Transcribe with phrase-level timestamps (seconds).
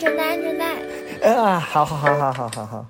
[0.00, 0.74] 全带，安全带。
[1.30, 2.86] 啊，好好好好好好好。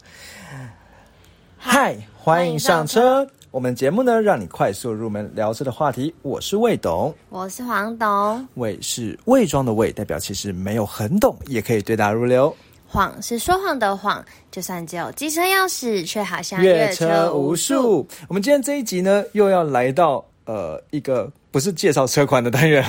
[1.58, 3.26] 嗨，欢迎上车。
[3.50, 6.14] 我们节目呢，让你快速入门聊车的话题。
[6.22, 8.46] 我是魏董，我是黄董。
[8.54, 12.54] 魏是伪装的魏，代表其实没有很懂，也可以对答如流。
[12.86, 18.06] 谎是说谎的谎，就算只有机车钥匙，却好像越车无数。
[18.28, 22.84] 我们今天这一集呢，又要来到呃一个不是介绍车款的单元，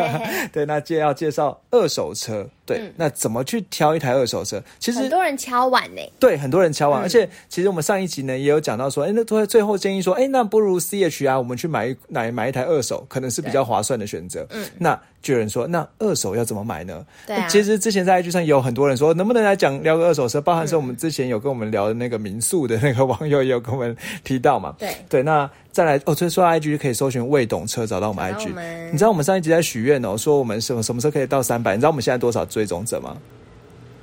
[0.52, 2.46] 对，那介要介绍二手车。
[2.64, 4.62] 对，那怎么去挑一台二手车？
[4.78, 6.00] 其实很多人敲碗呢。
[6.20, 14.46] 对，很多人敲碗，而且其实我们上一集呢也有讲到说，哎，那最最后建议说，哎，那不如 C H 啊，我们去买一买买一台二手，可能是比较划算的选择。
[14.50, 17.04] 嗯，那就有人说，那二手要怎么买呢？
[17.26, 20.40] 对，其实之前在 IG 上也有很多人说，能不能来讲聊个二手车？
[20.40, 24.76] 包含说我们之前有跟我们聊的那个民宿的那个网友也有跟我们提到嘛。
[24.78, 28.48] 对对，那再来哦，所以说 IG 可以搜寻未懂车，找到我们 IG。
[28.90, 31.72] 你知道我们上一集在许愿哦，说我们什么什么时候可以到三百？
[31.74, 33.16] 你知道我们现在多少追踪者吗？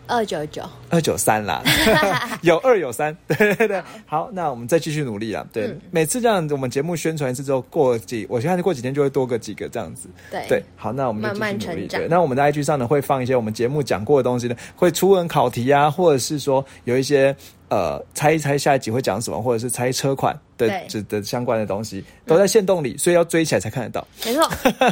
[0.07, 1.61] 二九九二九三啦，
[2.41, 5.45] 有二有三， 对对对，好，那我们再继续努力啊。
[5.53, 10.09] 对，每次这样子，我们节目宣传一次之后，过几，我现在过几天就会多个几个这样子。
[10.31, 12.01] 对对，好，那我们慢慢成长。
[12.09, 17.35] 那我们的 IG 上呢，会放一些我们节目讲过的东西呢，会出文考题啊，或者是说有一些。
[17.69, 24.05] 呃，猜一猜下一集会讲什么，或者是猜车款的这的相关的东西，都在线动里，所以要追起来才看得到。
[24.25, 24.43] 没错。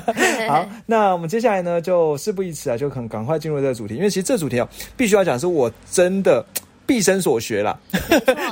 [0.47, 6.45] 好，那我们接下来呢，就事不宜迟啊，就很赶快进入这个主题，因为其实这主题啊，必须要讲，是我真的。
[6.87, 7.77] 毕生所学啦，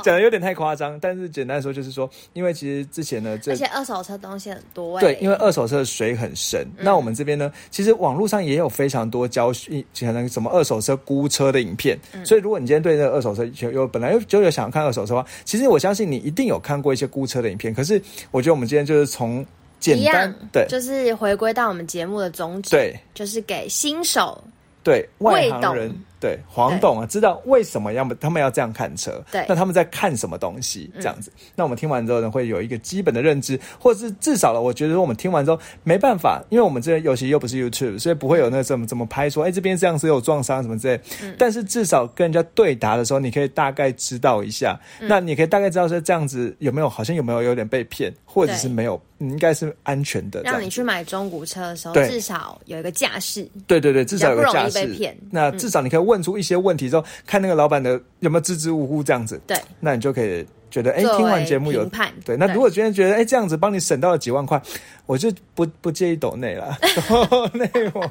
[0.04, 6.66] 讲的有点太夸张，但是简单说就是说，因为其实之前呢，这而且二手车东西很多，对，因为二手车的水很深。
[6.78, 9.50] 那我们这边呢，其实网络上也有非常多教
[9.98, 17.72] 可能什么二手车估车的影片，所以如果你今天对这个二手车有有本来就有想要看二手车的话，其实我相信你一定有看过一些估车的影片。
[17.72, 17.98] 可是
[18.30, 19.42] 我觉得我们今天就是从
[19.80, 24.44] 简单，对，就是回归到我们节目的宗旨，对，就是给新手，
[24.82, 25.90] 对外行人。
[26.18, 29.22] 对黄董啊，知道为什么要他们要这样看车？
[29.30, 30.90] 对，那他们在看什么东西？
[30.96, 41.00] 这样子，那我们听完之后呢，会有一个基本的认知，或者是至少了，我觉得说我们听完之后没办法，因为我们这游戏又不是 YouTube，所以不会有那怎么怎么拍说，哎，这边这样子有撞伤什么之类。
[41.22, 41.34] 嗯。
[41.38, 50.40] 但是至少跟人家对答的时候，你可以大概知道一下，那你可以大概知道说这样子有没有好像有没有有点被骗，或者是没有，应该是安全的。
[50.42, 53.46] 让你去买中古车的时候，至少有一个架势。
[53.66, 54.74] 对对对，至少有个架势。
[54.76, 55.16] 被骗。
[55.30, 56.88] 那至少你可以问出一些问题。
[56.88, 62.36] 之后看那个老板的有没有支支吾吾这样子，对，那你就可以觉得，哎，听完节目有判，对。
[62.36, 64.60] 那如果今天觉得，哎，这样子帮你省到了几万块，
[65.06, 66.78] 我就不不介意抖内了。
[67.54, 68.10] 内我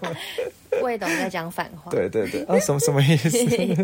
[0.82, 3.30] 魏董 在讲反话，对对对，啊，什么什么意思？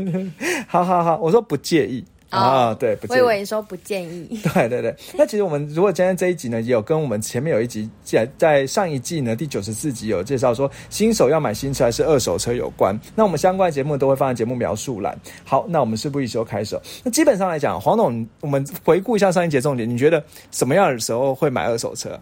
[0.68, 2.04] 好好好，我说不介意。
[2.32, 4.40] 啊，对，不建议我以为你说不建议。
[4.54, 15.18] 对对对，那其实我们如果今天这一集呢，也有跟我们前面有一集在在上一季呢第九十四集有介绍说新手要买新车还是二手车有关，那我们相关节目都会放在节目描述栏。
[15.44, 16.80] 好，那我们事不宜迟，开始。
[17.04, 22.18] 那基本上来讲，黄总，我们回顾一下上一节重点，你觉得什么样的时候会买二手车？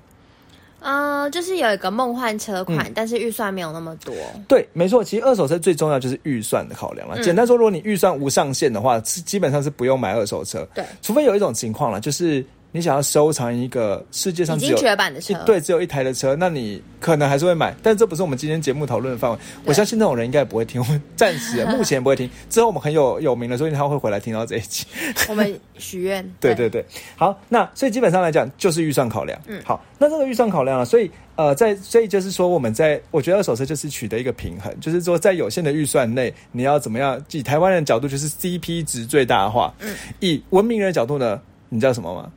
[0.82, 4.14] 嗯，就是有一个梦幻车款，但是预算没有那么多。
[4.48, 7.22] 对，没错，其实二手车最重要就是预算的考量了。
[7.22, 10.68] 简单说，如果你预算无上限的话，基本上是不用买二手车。
[10.74, 12.46] 对，除非有一种情况了，就是。
[12.72, 19.38] 你想要收藏一个世界上已经绝版的车，对，只有一台的车，那你可能还是会买，但这不是我们今天节目讨论的范围。
[19.66, 20.84] 我相信那种人应该不会听，
[21.16, 22.30] 暂时 目前不会听。
[22.50, 24.86] 之后我们很有有名的，所以他会回来听到这一集。
[25.30, 26.86] 我们许愿， 对对对，
[27.16, 29.40] 好，那所以基本上来讲就是预算考量。
[29.48, 37.20] 嗯，好，那这个预算考量啊，所以呃，在所以就是说，我们在我觉得二手车就是取得一个平衡，就是说在有限的预算内，你要怎么样？
[37.32, 39.74] 以台湾人的角度，就是 CP 值最大化。
[39.80, 42.32] 嗯，以文明人的角度呢，你知道什么吗？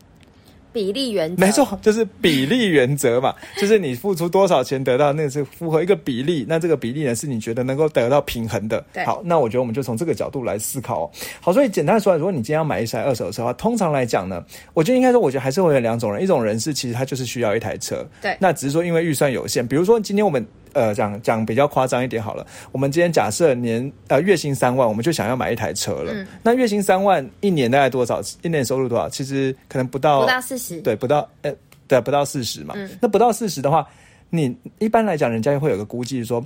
[0.73, 6.47] 比例原则没错，就是比例原则嘛， 就是你付出多少钱得到，那是符合一个比例。
[6.49, 8.85] 那这个比例呢，是你觉得能够得到平衡的。
[9.05, 11.11] 好，那我觉得我们就从这个角度来思考。
[11.41, 14.45] 好，所以简单说，如果你今天要买一台二手车的话，通常来讲呢，
[14.75, 20.45] 我觉得应该说，我觉得还是会有两种人，一种人是其实他就是需要一台车，对，那只是说因为预算有限，比如说今天我们。
[20.73, 22.47] 呃，讲讲比较夸张一点好了。
[22.71, 26.13] 我们今天假设年呃月薪三万，我们就想要买一台车了。
[26.43, 28.21] 那月薪三万，一年大概多少？
[28.43, 29.09] 一年收入多少？
[29.09, 30.81] 其实可能不到不到四十。
[30.81, 31.53] 对，不到呃，
[31.87, 32.75] 对，不到四十嘛。
[33.01, 33.87] 那不到四十的话，
[34.31, 36.45] 你一般来讲，人家会有个估计说，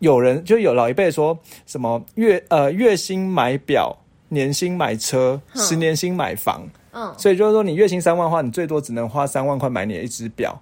[0.00, 3.96] 有人就有老一辈说什么月呃月薪买表，
[4.28, 6.66] 年薪买车，十年薪买房。
[6.96, 10.56] 嗯，所以就是说，你月薪三万的话，你最多只能花三万块买你的一只表。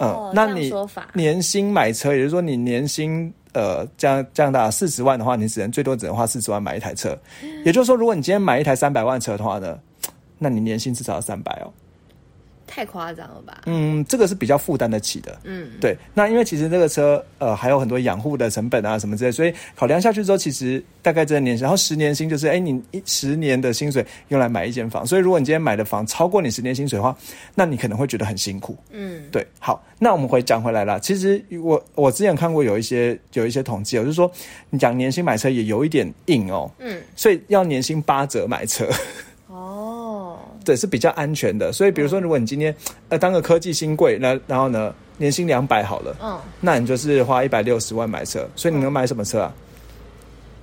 [0.00, 0.72] 嗯，那你
[1.14, 7.18] 年薪买车，也就是说你年薪呃降降到四十万的话，你只能最多只能花四十万买一台车。
[7.64, 9.78] 也就是说，如果你今天买一台三百万车的话呢，
[10.38, 11.72] 那你年薪至少要三百哦。
[12.66, 13.62] 太夸张了吧？
[13.66, 15.38] 嗯，这个是比较负担得起的。
[15.44, 27.16] 嗯，对，那因为其实这个车呃还有很多养护的成本啊什么之类，所以考量下去之后，其实大概这个年薪，然后十年薪就是哎你一十年的薪水用来买一间房，所以如果你今天买的房超过你十年薪水的话，
[27.54, 28.76] 那你可能会觉得很辛苦。
[28.90, 30.98] 嗯，对，好，那我们回讲回来了。
[31.00, 34.30] 其实我我之前看过有一些有一些统计哦，就是说
[34.70, 38.88] 你讲年薪买车也有一点硬哦，嗯，所以要年薪八折买车。
[40.66, 41.72] 哦，对，是比较安全的。
[41.72, 42.74] 所以，比如说，如果你今天
[43.08, 48.46] 呃当个科技新贵，那然后呢年薪两百好了，嗯，那你就是花一百六十万买车。
[48.56, 49.54] 所以你能买什么车啊？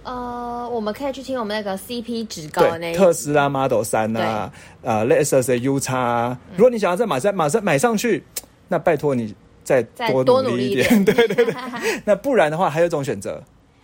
[0.03, 4.51] 呃，我们可以去听我们那个 CP 值高的那特斯拉 Model 三啊，
[4.81, 6.38] 呃，Lexus 的 U 叉啊。
[6.57, 8.21] 如果你想要再马上马上买上去，
[8.67, 9.33] 那拜托你
[9.63, 10.75] 再再多多努力一。
[10.75, 11.55] 点对对 对，
[12.03, 13.41] 那不然的话还有一种选择。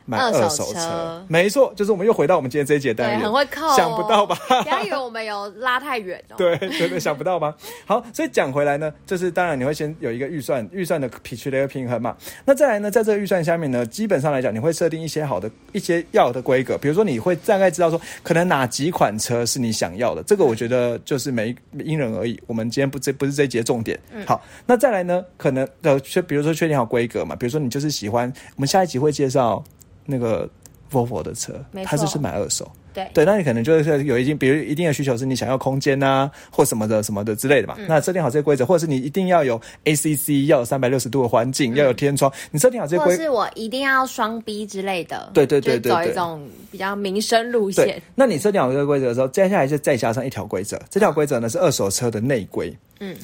[0.10, 4.36] 买二手车车，没错，就是我们又回到我们今天这一节单对，元，很会扣、哦，想不到吧？
[4.64, 6.36] 不要以为我们有拉太远哦。
[6.36, 7.56] 对 对对，想不到吧？
[7.86, 12.18] 好，所以讲回来呢，就是当然你会先有一个预算，预算的取取的一个平衡嘛。
[12.44, 20.24] 那再来呢，在这个预算下面呢，基本上来讲，你会设定一些好的一些要的规格，比如说你会大概知道说，可能哪几款车是你想要的。
[20.24, 21.56] 这个我觉得就是每
[21.86, 22.40] 因人而异。
[22.48, 24.00] 我们今天不这不是这一节重点。
[24.26, 29.64] 好，那再来呢，可能呃确，比如说确定好规格嘛，比如说你就是喜欢，我们下一集会介绍
[30.10, 30.50] 那个
[30.92, 32.70] Volvo 的车没，错它就是买二手。
[32.92, 37.76] 对对，那你可能就是有一定，比如一定的需求是你想要空间啊，或什么的什么的之类的嘛。
[37.88, 52.76] 那设定好这些规则，或者是你一定要有 ACC，要有三百六十度的环境，要有天窗，你设定好这些规或是我一定要双 B 之类的，对对对对一种比较民生路对线。，那你设定好这个规则的时候，接下来就再加上一条规则，这条规则呢是二手车的内规。
[53.00, 53.16] 嗯，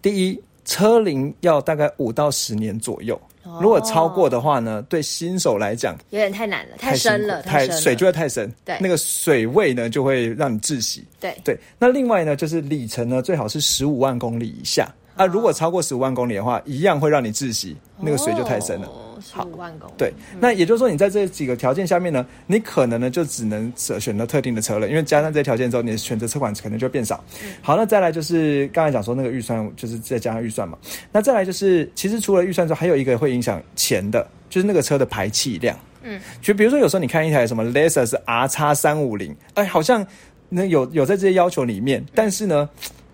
[0.00, 3.20] 第一，车龄要大概五到十年左右。
[3.44, 7.42] 哦如果超过的话呢，对新手来讲有点太难了，太深了，深了。
[7.42, 11.04] 太水就会太深，对那个水位呢就会让你窒息。
[11.20, 14.88] 对对，那另外呢，就是里程呢最好是十五万公里以下。
[15.14, 18.88] 啊，如果超过十五万公里的话，一样会让你窒息，那个水就太深了。
[19.30, 19.94] 好五万公里。
[19.96, 27.22] 对，那也就是说，你在这几个条件下面呢，你可能呢就只能选选择特定的车了，因为加上这些条件之后，你的选择车款可能就会变少。
[27.60, 30.76] 好，那再来就是刚才讲说那个预算，就是再加上预算嘛。
[31.12, 35.78] 那再来就是，其实除了预算之后，还有一个会影响钱的，就是那个车的排气量。
[36.02, 40.04] 嗯，就比如说有时候你看一台什么 Lexus R 叉三五零，哎，好像
[40.48, 42.68] 那有有在这些要求里面，但是呢，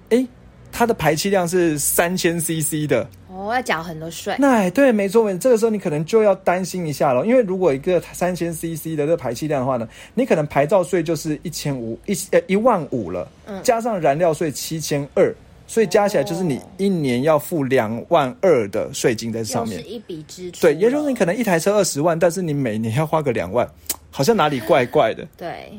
[0.08, 0.26] 哎，
[0.72, 3.08] 它的排气量是三千 CC 的。
[3.38, 4.34] 哦，要缴很多税。
[4.36, 15.32] 那哎对，没错，没错这个时候你可能就要担心一下了，因为如果一个三千 CC 的这个排气量的话呢，你可能牌照税就是一千五一呃一万五了，嗯加上燃料税七千二，
[15.68, 19.80] 所以加起来就是你一年要付两万二的税金在上面。
[19.80, 20.62] 是一笔支出。
[20.62, 23.68] 对，也就是你可能一台车二十万，但是你每年要花个两万，
[24.10, 25.24] 好像哪里怪怪的。
[25.36, 25.70] 对，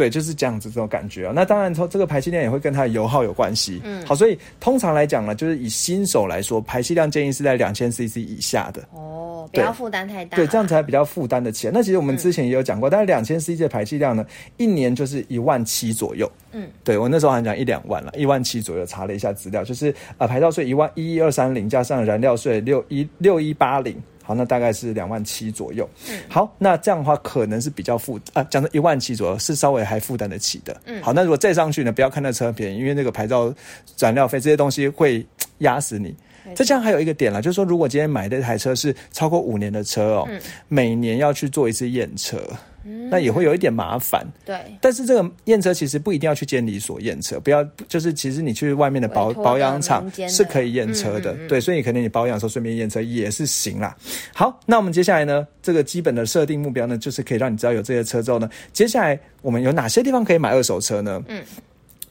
[0.00, 1.32] 对，就是这样子这种感觉啊。
[1.36, 3.82] 那当然，从这个排气量也会跟它的油耗有关系。
[3.84, 8.80] 嗯好，所以通常来讲呢，就是以新手来说，排气量建议是在两千 CC 以下的。
[8.94, 10.36] 哦，不对要负担太大。
[10.36, 11.68] 对，这样才比较负担得起。
[11.70, 14.24] 那其实我们之前也有讲过，但是两千 CC 的排气量呢，
[14.56, 16.26] 一年就是一万七左右。
[16.52, 23.94] 嗯，对我那时候还讲一两万了，一万七左右，查了一下资料，就是呃牌照税一万一一二三零，加上燃料税六一六一八零。
[24.30, 25.88] 好，那大概是两万七左右。
[26.08, 30.80] 嗯好，那这样的话可能是比较负啊，讲到一万七左右是稍微还负担得起的。
[30.84, 33.52] 嗯好，那如果再上去呢，不要看那车便宜，因为那个牌照、
[33.98, 35.26] 燃料费这些东西会
[35.58, 36.14] 压死你。
[36.54, 42.40] 再加上还有一个点啦，就是说，如果今天买这台车是超过五年的车哦，嗯每年要去做一次验车，
[42.82, 44.26] 那也会有一点麻烦。
[44.44, 53.96] 对，但是这个验车其实不一定要去监理所验车，不要就是其实你去外面的保保养厂是可以验车的，嗯嗯嗯对，所以可能你保养的时候顺便验车也是行啦。
[54.34, 61.22] 好，那我们接下来呢，这个基本的设定目标呢，就是可以让你知道有这些车之后呢，接下来我们有哪些地方可以买二手车呢？
[61.28, 61.42] 嗯。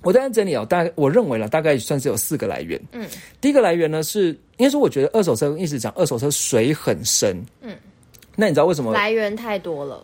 [0.02, 2.80] 我在整理哦，大概我认为了，大概算是有四个来源。
[2.94, 3.06] 嗯，
[3.42, 7.38] 第一个来源呢是，应该说我觉得二手车一直讲二手车水很深。
[7.60, 7.76] 嗯，
[8.34, 8.94] 那你知道为什么？
[8.94, 10.02] 来源太多了，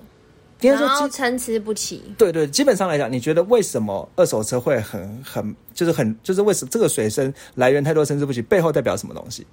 [0.66, 2.02] 应该说然后参差不齐。
[2.18, 9.46] 对对，基本上来讲，你觉得为什么二手车会很很就是很就是为什么这个水深来源太多参差不齐，背后代表什么东西？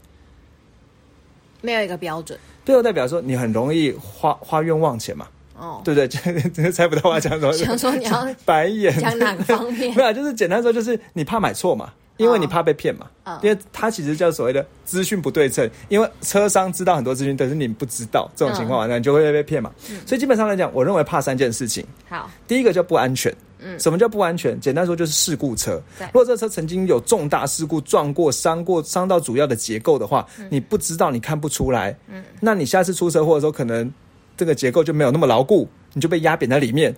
[1.61, 5.81] 没有一个标准背后代表说你很容易花花冤枉钱嘛，哦。
[5.85, 6.09] 对不对？
[6.50, 11.92] 这个猜不到我要讲什么，想说你要 白眼讲哪个方面 没有啊，就是简单说，就是你怕买错嘛。
[12.22, 19.70] 因为你怕被骗嘛，哦因为它其实叫所谓的资讯不对称，因为车商知道很多资讯，但是你不知道这种情况，那、你就会被骗嘛。
[20.06, 23.34] 所以基本上来讲，我认为怕三件事情，好，第一个叫不安全。
[23.64, 24.58] 嗯什么叫不安全？
[24.60, 25.80] 简单说就是事故车。
[26.00, 31.96] 如果这车曾经有重大事故撞过、伤过、伤到主要的结构的话，你不知道，你看不出来。
[32.08, 33.88] 嗯，那你下次出车祸的时候，可能
[34.36, 36.92] 这个结构就没有那么牢固，你就被压扁在里面。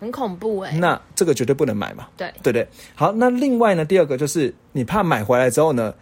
[0.00, 2.66] 很恐怖哎、那这个绝对不能买嘛，对，对不对？
[2.94, 5.94] 好，那另外呢，第二个就是你怕买回来之后呢，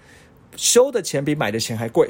[0.55, 2.09] 修的钱比买的钱还贵，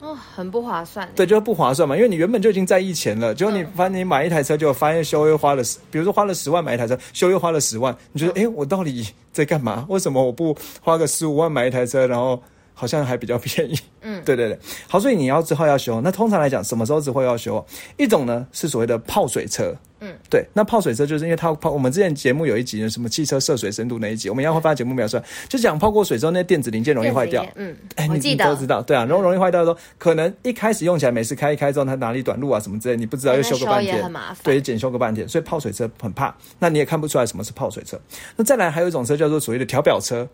[0.00, 1.12] 哦，很不划算欸。
[1.14, 9.86] 对，就是不划算嘛，因为你原本就已经在意钱了，结果你发现你买一台车，就发现修又花了十，比如说花了十万买一台车，修又花了十万，你觉得哎、诶我到底在干嘛？
[9.88, 12.42] 为什么我不花个十五万买一台车，然后
[12.80, 13.78] 好像还比较便宜？
[14.00, 14.22] 嗯。
[14.24, 14.58] 对对对，
[14.88, 17.64] 好，所以你要之后要修，那通常来讲，什么时候之后要修？
[17.96, 25.18] 一种呢是所谓的泡水车，嗯，对，那泡水车就是因为它泡，我们之前节目有一集，什么汽车涉水深度那一集，我们要会发节目描述，
[25.48, 27.46] 就讲泡过水之后，那电子零件容易坏掉。
[27.56, 28.44] 嗯，哎，你我记得。
[28.44, 34.12] 你都知道，对啊，然后容易坏掉的时候，可能一开始用起来每次，开一开之后它哪里短路啊什么之类，你不知道又修个半天。
[34.42, 37.98] 对，检修个半天，所以泡水车很怕，那你也看不出来什么是泡水车。
[38.36, 40.28] 那再来还有一种车叫做所谓的调表车，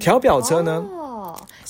[0.00, 1.07] 调表车呢，哦，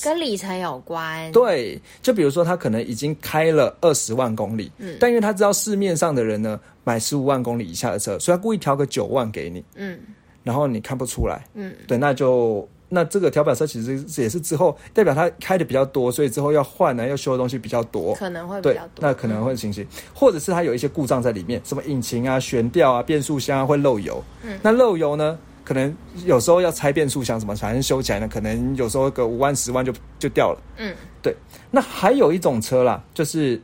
[0.03, 1.31] 跟里程有关。
[1.31, 9.99] 对，就比如说他可能已经开了二十万公里，嗯但因为他知道市面上的人呢买十五万公里以下的车，所以他故意调个九万给你，嗯
[10.43, 18.15] 然后你看不出来，嗯，对，那就那这个调表车其实也是之后代表他开的比较多，所以之后要换呢要修的东西比较多。
[18.15, 18.89] 可能会比对较，多。
[19.01, 24.23] 那可能会情形，或者是它有一些故障在里面，什么引擎啊、悬吊啊、变速箱啊会漏油。
[24.43, 25.37] 嗯那漏油呢，
[25.69, 25.95] 可能
[26.25, 30.59] 有时候要拆变速箱什么，反正修起来呢，可能有时候个五万、十万就就掉了。
[30.77, 31.35] 嗯，对
[31.69, 33.61] 那还有一种车啦，就是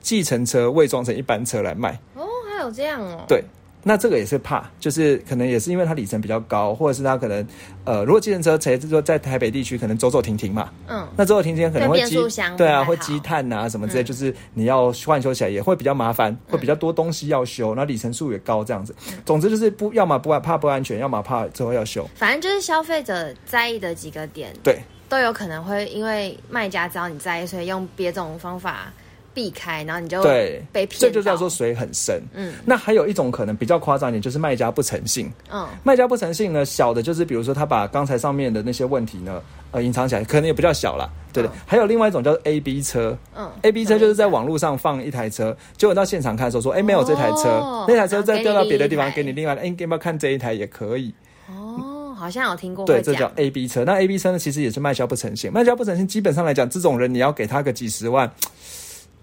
[0.00, 2.00] 计程车伪装成一般车来卖。
[2.14, 3.22] 哦，还有这样哦。
[3.28, 3.44] 对，
[3.82, 7.46] 那这个也是怕，就是可能也是因为它里程比较高，或者是它可能
[7.84, 12.16] 呃，如果计程车才说在台北地区可能走走停停嘛，嗯，那走走停停可能会对积
[12.56, 18.94] 对啊，会积碳啊什么之类，嗯就是你要换修起来也会比较麻烦，会比较多东西要修，然后里程数也高这样子。
[19.08, 22.08] 嗯总之就是不要么不怕不安全，要么怕最后要修。
[22.14, 28.92] 反正就是消费者在意的几个点，对，都有可能会因为卖家知道你在意，所以用别种方法
[29.34, 30.98] 避开，然后你就对被骗。
[30.98, 31.50] 这就叫做。
[31.50, 32.22] 水很深。
[32.32, 35.30] 嗯那还有一种可能比较夸张一点，就是卖家不诚信。
[35.50, 41.48] 嗯卖家不诚信呢，小的就是比如说他把刚才上面的那些问题呢，呃，隐藏起来，可能也比较小啦，对的。
[41.48, 51.12] 嗯还有另外一种叫做 A B 车嗯，A B 车就是在网络上放一台车，结果到现场看的时候说，哎，没有这台车，哦那台车再调到别的地方给你另外的，哎，你要不要看这一台也可以。
[51.48, 53.30] 哦，好像有听过对，会这叫。
[53.34, 53.84] A B 车。
[53.84, 55.52] 那 A B 车呢，其实也是卖家不诚信。
[55.52, 58.30] 卖家不诚信，基本上来讲，这种人你要给他个几十万，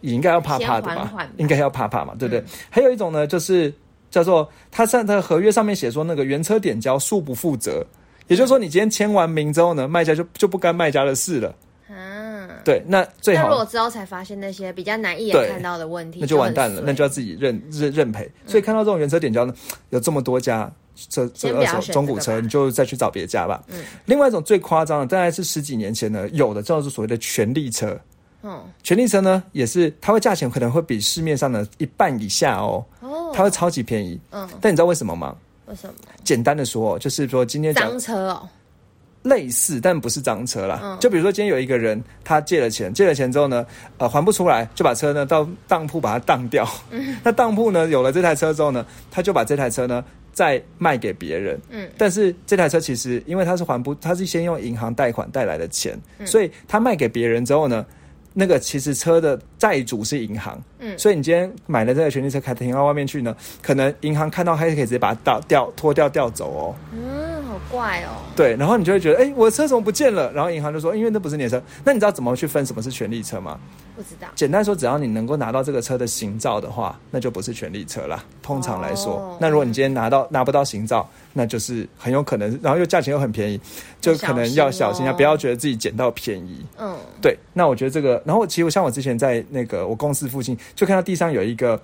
[0.01, 0.94] 也应该要怕怕的吧？
[0.94, 2.44] 先缓缓应该要怕怕嘛，对不对？
[2.70, 3.74] 还有一种呢，就是
[4.10, 7.86] 叫做他在他的合约上面写说，那个原车点交恕不负责。
[8.27, 11.56] 也就是说，你今天签完名之后呢，卖家就就不干卖家的事了。
[11.89, 18.30] 嗯，对，那最那如果之后才发现那些比较难一眼看到的问题，那就完蛋了，那就要自己认认认赔。
[18.46, 19.54] 所以看到这种原车点交呢，
[19.92, 20.70] 有这么多家
[21.08, 23.63] 这这二手中古车，你就再去找别家吧。
[23.70, 27.98] 嗯另外一种最夸张的，大概是十几年前呢，有的叫做所谓的权利车。
[28.44, 34.20] 嗯全力车呢，也是它会价钱可能会比市面上的一半以下哦，哦，它会超级便宜。
[34.32, 35.36] 嗯，但你知道为什么吗？
[35.65, 38.48] 为什么简单的说哦，就是说今天讲脏车哦？
[39.24, 40.79] 类似，但不是脏车啦。
[40.82, 43.65] 嗯就比如说今天有一个人，他借了钱，借了钱之后呢，
[43.98, 46.65] 呃，还不出来，就把车呢到当铺把它当掉。
[46.91, 51.60] 嗯那当铺呢有了这台车之后呢，他就把这台车呢再卖给别人。
[51.70, 57.86] 嗯但是这台车其实因为它是还不，它是先用银行贷款带来的钱，嗯所以他卖给别人之后呢。
[58.39, 66.75] 那个其实车的债主是银行，嗯所以你今天买了这个全利车，开停到外面去呢，可能银行看到还可以直接把它倒掉、拖掉、调走哦。
[66.94, 68.22] 嗯，好怪哦。
[68.36, 70.32] 对，然后你就会觉得，哎，我的车怎么不见了？
[70.32, 71.62] 然后银行就说，因为那不是你的车。
[71.84, 73.60] 那你知道怎么去分什么是权利车吗？
[73.96, 74.28] 不知道。
[74.36, 78.24] 简单说，只要你能够拿到这个车的行照的话，那就不是权利车啦。
[78.42, 83.60] 通常来说，哦那如果你今天拿到拿不到行照，那就是很有可能，然后又价钱又很便宜，
[84.00, 86.66] 就可能要小心啊，不要觉得自己捡到便宜。
[86.78, 91.82] 嗯对，那我觉得这个，然后其实像我之前在那个我公司附近，就看到地上有一个。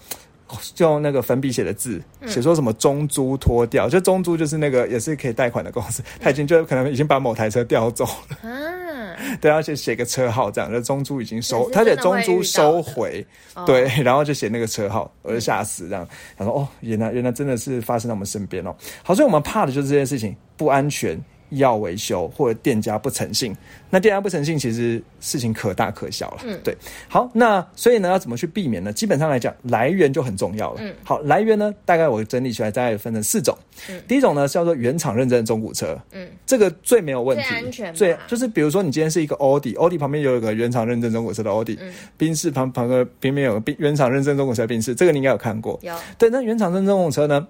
[0.76, 13.66] 就用那个粉笔写的字，写说什么中租脱掉，就中租就是那个也是可以贷款的公司，他已经就可能已经把某台车调走了，啊，对，而且写个车号这样，就中租已经收，他写中租收回，哦。
[13.66, 16.08] 对，然后就写那个车号，我就吓死这样，
[16.38, 18.76] 然后哦，原来原来真的是发生在我们身边哦。
[19.04, 21.20] 好，所以我们怕的就是这件事情不安全。
[21.57, 23.55] 要维修或者店家不诚信，
[23.89, 26.38] 那店家不诚信其实事情可大可小了。
[26.45, 26.75] 嗯对。
[27.07, 28.91] 好，那所以呢，要怎么去避免呢？
[28.91, 30.81] 基本上来讲，来源就很重要了。
[30.81, 33.57] 嗯好，来源呢，大概我整理出来，大概分成四种。
[33.89, 42.88] 嗯第一种呢叫做原厂认证的中古车，嗯，这个最没有问题，最安全最就是比如说你今天是一个奥迪，奥迪旁边有一个原厂认证中古车的奥迪，嗯宾士旁旁
[43.19, 45.79] 边有个宾原厂认证中古车的宾士，这个你应该有看过。
[45.81, 47.48] 有对，那原厂认证中古车呢？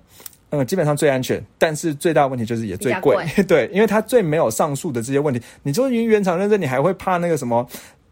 [0.55, 5.41] 嗯，基本上最安全，但是最大问题就是也最贵， 对，因为它最没有上述的这些问题。
[5.63, 7.67] 你就因原厂认证，你还会怕那个什么？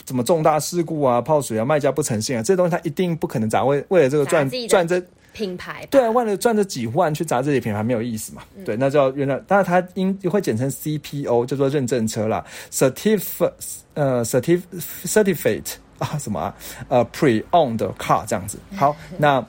[0.07, 8.41] 什么重大事故啊、泡水啊、卖家不诚信啊，这些东西他一定不可能砸为为了这个赚赚这品牌，对啊，为了赚这几万去砸自己品牌没有意思嘛？
[8.65, 13.47] 对，那叫原来，当然它应会简称 CPO，叫做认证车啦，certif
[13.93, 14.61] 呃 certif
[15.05, 16.55] certificate 啊什么啊
[16.89, 18.57] 呃 pre owned car 这样子。
[18.75, 19.39] 好，那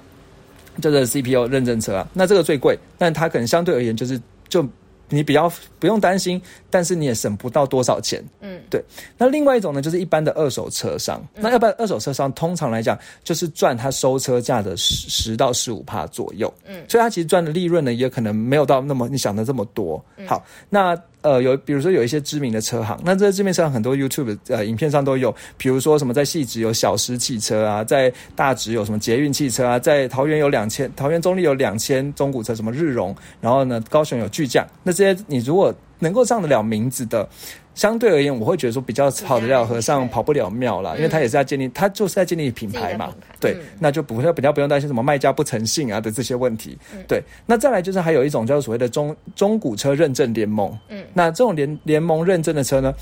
[0.80, 4.66] 叫做 CPO 认证车啊，那这个最贵，但它可能相对而言就是就。
[5.14, 8.24] 你比较不用担心，但是你也省不到多少钱。
[8.40, 8.82] 嗯，对。
[9.18, 11.22] 那另外一种呢，就是一般的二手车商。
[11.34, 16.50] 那要不然二手车商通常来讲，就是赚他收车价的十十到十五帕左右。
[16.64, 20.02] 嗯，所以他其实赚的利润呢，也可能没有到那么你想的这么多。
[20.26, 20.98] 好，那。
[21.22, 37.28] 呃，有比如说有一些知名的车行，那这些知名车行很多 YouTube 呃影片上都有，比如说什么在细直有小狮汽车啊，在大直有什么捷运汽车啊，在桃园有两千，桃园中立有两千中古车，什么日荣，然后呢高雄有巨匠，那这些你如果能够上得了名字的。
[37.74, 43.14] 相对而言，我会觉得说比较好的料和尚跑不了庙啦，因为他也是在建立，他就是在建立品牌嘛。
[43.40, 46.76] 对，那就不会比较不用担心什么卖家不诚信啊的这些问题。
[47.08, 50.76] 对，那再来就是还有一种叫做所谓的中中古车认证联盟。
[50.88, 52.92] 嗯，那这种联联盟认证的车呢，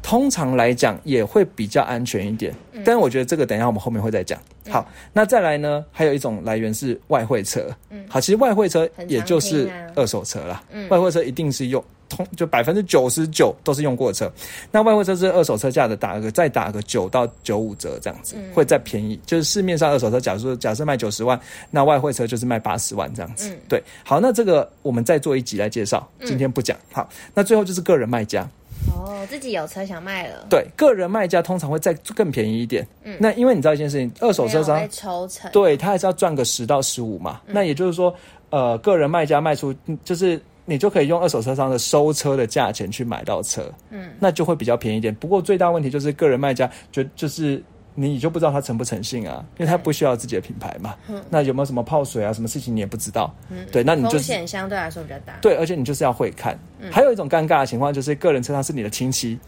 [0.00, 2.54] 通常来讲也会比较安全一点。
[2.72, 4.40] 嗯，但是我觉得这个等一下我们后面会再讲。
[4.70, 7.68] 好，那再来呢，还有一种来源是外汇车。
[7.90, 10.62] 嗯，好，其实外汇车也就是二手车啦。
[10.70, 11.84] 嗯，外汇车一定是用。
[12.08, 14.30] 通就百分之九十九都是用过的车，
[14.70, 19.18] 那外汇车是二手车价的打个再打个九到九五折这样子，会再便宜。
[19.26, 21.38] 就是市面上二手车，假如说假设卖九十万，
[21.70, 23.56] 那外汇车就是卖八十万这样子。
[23.68, 26.76] 对，好，那这个我们再做一集来介绍，今天不讲。
[26.92, 28.46] 好，那最后就是个人卖家。
[28.94, 30.46] 哦，自己有车想卖了。
[30.50, 32.86] 对，个人卖家通常会再更便宜一点。
[33.02, 37.40] 嗯，那因为你知道一件事情，二手车商抽成，对他还是要赚个十到十五嘛。
[37.46, 38.14] 那也就是说，
[38.50, 40.40] 呃，个人卖家卖出就是。
[40.64, 45.14] 你就可以用二手车商的收车的价钱去买到车，嗯，那就会比较便宜一点。
[45.14, 47.62] 不过最大问题就是个人卖家就就是
[47.94, 50.94] 你就不知道他诚不诚信啊，因为他不需要自己的品牌嘛。
[51.08, 53.32] 嗯，那有没有什么泡水啊，什么事情你也不知道。
[53.50, 55.34] 嗯，对，那你就风险相对来说比较大。
[55.40, 56.58] 对，而且你就是要会看。
[56.90, 59.38] 还有一种尴尬的情况就是个人车商是你的亲戚，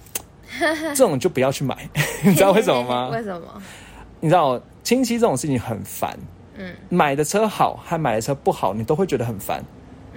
[0.95, 1.89] 这种就不要去买。
[2.23, 3.09] 你知道为什么吗？
[3.17, 3.47] 为什么？
[4.21, 6.17] 你知道亲戚这种事情很烦。
[6.59, 9.63] 嗯，买的车好和买的车不好，你都会觉得很烦。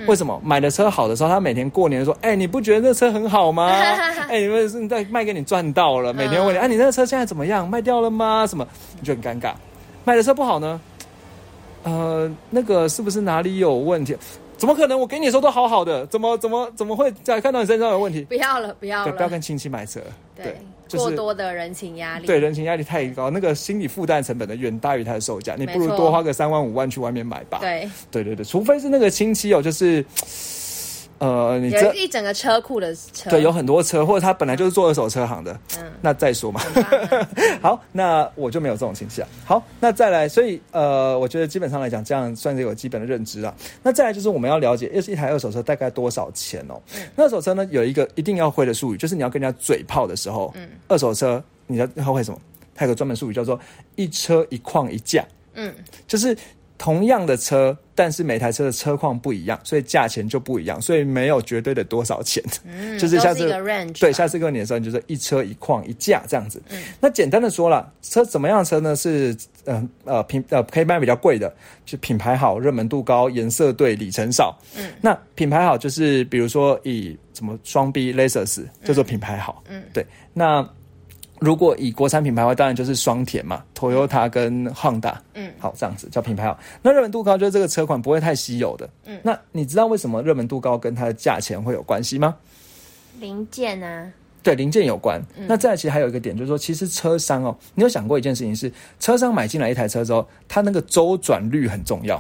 [0.07, 3.67] 为什么买的车好的时候，他每天过年说：“哎，你不觉得这车很好吗？
[4.29, 7.67] 哎，你们是在卖给你赚到了。”每天问你：“哎，你那个车现在怎么样？
[7.67, 8.45] 卖掉了吗？
[8.47, 8.67] 什么？”
[8.99, 9.53] 你就很尴尬。
[10.05, 10.79] 买的车不好呢？
[11.83, 14.15] 呃，那个是不是哪里有问题？
[14.57, 14.99] 怎么可能？
[14.99, 18.23] 我给你的时候都好好的，怎么怎么怎么会在看到你身上有问题？
[18.25, 19.99] 不要了，不要了，不要跟亲戚买车。
[20.35, 20.55] 对。
[20.97, 27.59] 过多的人情压力，对人情压力太高，那个心理负担成本的远大于它的售价，你不如多花个三万五万去外面买吧。
[27.59, 30.03] 对，对对对，除非是那个亲戚哦，就是。
[31.19, 36.61] 呃，你这一整个车库的车，对，有很多车，或者他本来就是做二手车行的，嗯，那再说嘛。
[37.61, 39.27] 好，那我就没有这种倾向。
[39.45, 43.53] 好，那再来，所以呃，我觉得基本上来讲，这样算是有基本的认知了。
[43.83, 46.81] 那再来就是我们要了解，又是一台二手车大概多少钱哦？
[47.17, 52.39] 那二手车呢，有一个一定要会的术语，就是你要跟人家嘴炮的时候，嗯，二手车你要他会什么？
[52.73, 53.59] 它有个专门术语叫做
[53.97, 55.73] 一车一况一价，嗯，
[56.07, 56.37] 就是。
[56.79, 62.41] 同样的车，但是每台车的车况不一样，所以价钱就不一样，所以没有绝对的多少钱。
[62.65, 63.47] 嗯， 就是下次
[63.99, 66.59] 对下次跟你的时候，就是一车一况一价这样子。
[66.69, 68.95] 嗯，那简单的说了，车怎么样的车呢？
[68.95, 71.53] 是嗯呃品呃可以卖比较贵的，
[71.85, 74.57] 就品牌好、热门度高、颜色对、里程少。
[74.77, 79.61] 嗯，那品牌好就是比如说以什么双 B Lexus 叫做品牌好。
[79.67, 80.67] 嗯，对，那。
[81.39, 85.15] 如果以国产品牌的话，当然就是双田嘛，Toyota 跟 Honda。
[85.33, 86.59] 嗯，好，这样子叫品牌好。
[86.81, 88.89] 那热门度高就是这个车款不会太稀有的。
[89.05, 92.35] 嗯，那你知道为什么热门度高跟它的价钱会有关系吗？
[93.19, 94.11] 零件啊，
[94.43, 95.21] 对，零件有关。
[95.47, 102.17] 那再其实还有一个点，就是说，其实车商哦，你有想过一件事情是，车商买进来一台车之后，它那个周转率很重要。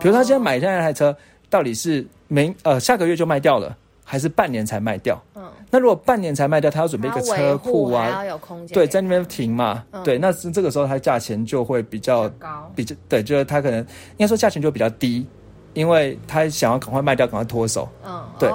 [0.00, 1.14] 比如他现在买进来一台车，
[1.48, 3.76] 到底是没呃下个月就卖掉了？
[4.12, 5.18] 还是半年才卖掉。
[5.34, 9.82] 嗯，那如果半年才卖掉，他要准备一个车库啊，要有空间，对，在那边停嘛。
[10.04, 15.26] 对，那是这个时候它价钱就会比较高，比较对，就是它可能应该说价钱就比较低，
[15.72, 17.88] 因为他想要赶快卖掉，赶快脱手。
[18.04, 18.50] 嗯，对。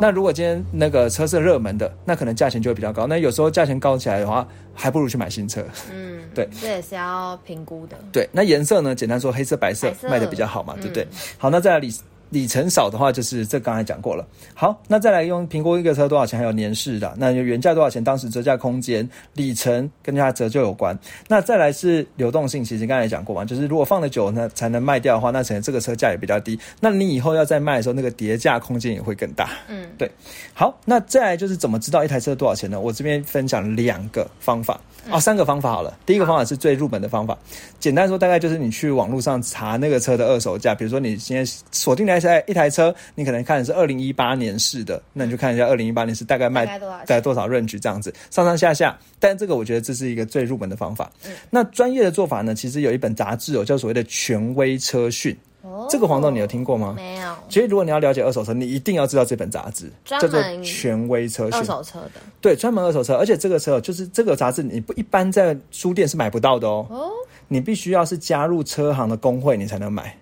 [0.00, 3.06] 那如果今天那个车是热门的，那可能价钱就会比较高。
[3.06, 5.62] 那有时候价钱高起来的话，还不如去买新车。
[5.92, 7.98] 嗯， 对，这也是要评估的。
[8.10, 8.94] 对，那颜色呢？
[8.94, 11.06] 简单说，黑色、白色卖的比较好嘛，对不对？
[11.36, 11.92] 好，那在里。
[12.32, 14.26] 里程少的话，就是这刚才讲过了。
[14.54, 20.98] 好，那再来用评估一个车多少钱，还有年式的，那原价多少钱，当时折价空间，里程跟它折旧有关。
[21.28, 26.58] 那再来是流动性，其实刚才讲过嘛，就是如果放的久呢才能卖掉的话，那可能这个车价也比较低。
[26.80, 29.50] 那你以后要再卖的时候，那个叠价空间也会更大。
[29.68, 30.10] 嗯，对。
[30.54, 32.80] 好，那再来就是怎么知道一台车多少钱呢？
[32.80, 34.80] 我这边分享两个方法。
[35.10, 35.98] 哦，三个方法好了。
[36.06, 37.36] 第一个方法是最入门的方法，
[37.80, 48.96] 简单说大概就是你去网络上查那个车的二手价，比如说你现在锁定了一台一台车，你可能看的是二零一八年式的，那你就看一下二零一八年是大概卖大概多少钱大概多少 range 这样子，上上下下。
[49.18, 51.10] 但这个我觉得这是一个最入门的方法。
[51.50, 55.36] 那专业的做法呢，其实有一本杂志哦，叫所谓的权威车讯。
[55.62, 56.92] 哦这个黄豆你有听过吗？
[56.96, 61.62] 没有其实如果你要了解二手车，你一定要知道这本杂志，叫做权威车讯二》。
[61.64, 66.86] 手车的对，专门二手车，而且这个车就是这个杂志，你不一般在书店是买不到的哦。
[66.90, 67.10] 哦，
[67.48, 70.16] 你必须要是加入车行的工会，你才能买。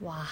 [0.00, 0.26] 哇，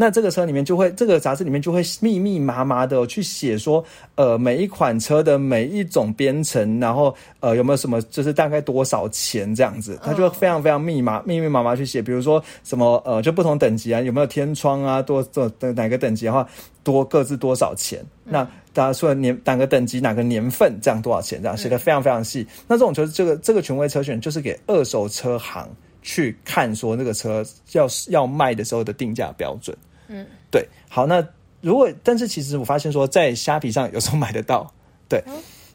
[0.00, 3.84] 那这个车里面就会，这个杂志里面就会密密麻麻的去写说，
[4.14, 16.48] 呃，每一款车的每一种编程，然后呃有没有什么，就是大概多少钱这样子，它就会非常非常密麻密密麻麻去写，比如说什么呃，就不同等级啊，有没有天窗啊，多多哪个等级的话，
[16.82, 18.02] 多各自多少钱？
[18.24, 21.42] 那大家说年哪个等级哪个年份这样多少钱？
[21.42, 22.46] 这样写的非常非常细。
[22.66, 25.68] 那这种就是这个这个权威车选，就是给二手车行
[26.00, 29.76] 去看说那个车要要卖的时候的定价标准。
[30.10, 31.26] 嗯，对，好，那
[31.62, 34.70] 如果但是其实我发现说在虾皮上有时候买得到，
[35.08, 35.22] 对。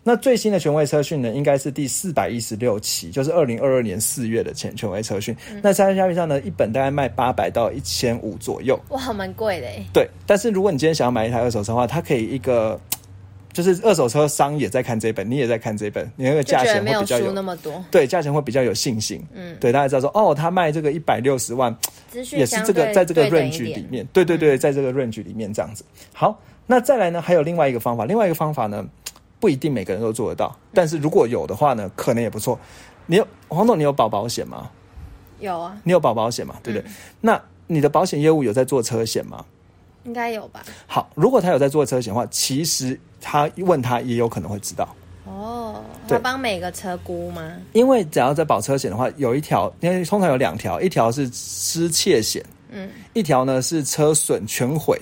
[0.08, 5.36] 那最新的权威车讯呢，应该是第四百一十六期，就是二零二二年四月的前权威车讯。
[5.64, 8.80] 那在虾皮上呢，一本大概卖八百到一千五左右。
[8.90, 9.84] 哇，蛮贵的哎。
[9.92, 12.80] 对，但是如果你今天想要买一台二手车的话，它可以一个，
[13.56, 19.26] 就是二手车商也在看这本，你也在看这本，你那个就价钱会比较有输那么多，对，价钱会比较有信心。
[19.34, 21.74] 嗯，对，大家知道说，哦，他卖这个一百六十万，
[22.34, 25.86] 也是这个在这个 range 点里面，对对对，在这个 range 里面这样子。
[26.12, 26.38] 好，
[26.68, 28.86] 那再来呢，还有另外一个方法，另外一个方法呢，
[29.40, 32.60] 不一定每个人都做得到，但是如果有的话呢，可能也不错。
[33.06, 34.70] 你有黄总，你有保保险吗？
[35.40, 36.56] 有啊，你有保保险吗？
[36.62, 36.86] 对不对？
[37.22, 39.46] 那你的保险业务有在做车险吗？
[40.06, 40.64] 应该有吧？
[40.88, 47.52] 好，如果他有在做车险的话，其实他问他也有可能会知道，哦，对会帮每个车估吗？
[47.74, 55.00] 因为只要在保车险的话，有一条，因为通常有两条，一条是失窃险，嗯，一条呢是车损全毁。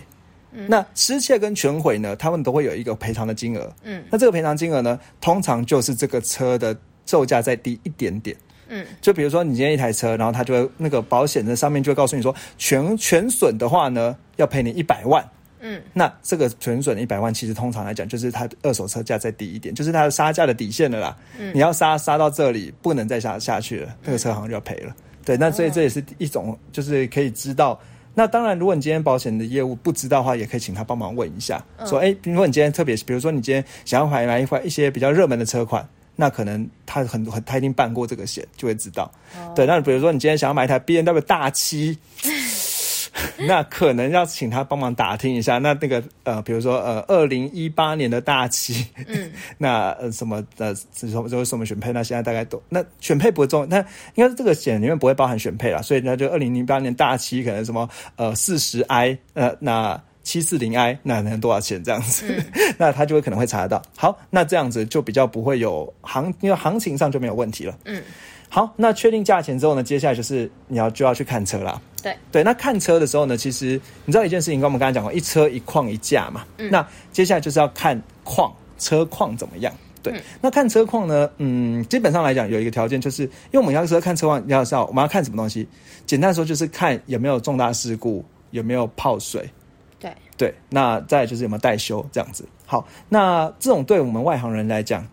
[0.68, 3.74] 那失窃跟全毁呢，他们都会有一个赔偿的金额。
[3.82, 8.38] 嗯，那这个赔偿金额呢，通常就是这个车的售价再低一点点。
[8.76, 15.24] 嗯，就比如说你今天一台车，然后他就会那个保险的上面就会告诉你说，全全损的话呢，要赔你一百万。
[15.60, 21.16] 嗯，那这个全损一百万，其实通常来讲就是它二手车价再低一点，就是它的杀价的底线了啦。
[21.40, 24.94] 嗯，你要杀杀到这里，不能再杀下去了，那个车好像就要赔了。
[25.24, 27.80] 对，那所以这也是一种，就是可以知道。
[28.14, 39.12] 那当然，如果你今天保险的业务不知道的话，也可以请他帮忙问一下，说，哎、比如说你今天特别，比如说你今天想要买来一块一些比较热门的车款，那可能他很很他一定办过这个险，就会知道。
[39.56, 41.98] 对，那比如说你今天想要买一台 B N W 大七。
[43.48, 53.78] 那可能要请他帮忙打听一下，那那个呃，比如说呃，二零一八年的大七，嗯， 那呃什么呃，什么就是什么选配，那现在大概都那选配不重，那
[54.16, 62.26] 应该是这个险里面不会包含选配啦，所以那就二零零八年大七可能什么呃四十 i，呃那七四零 i 那能多少钱这样子，
[62.80, 63.82] 那他就会可能会查得到。
[63.96, 67.78] 好，那这样子就比较不会有行，因为行情上就没有问题了。
[67.86, 68.02] 嗯，
[68.50, 71.80] 好，那确定价钱之后呢，接下来就是你要就要去看车啦。
[72.02, 76.46] 对，对，那看车的时候呢，其实你知道一件事情，跟我们刚才讲过，一车一况一价嘛。
[76.58, 79.74] 嗯那接下来就是要看况，车况怎么样。
[80.02, 85.66] 对，那看车况呢，嗯，基本上来讲有一个条件，就是因为我们要说看车况，你要知道我们要看什么东西。
[86.06, 89.50] 简单说就是看有没有重大事故，有没有泡水。
[90.38, 92.44] 对，那再就是有没有代修这样子。
[92.66, 95.08] 好，那这种对我们外行人来讲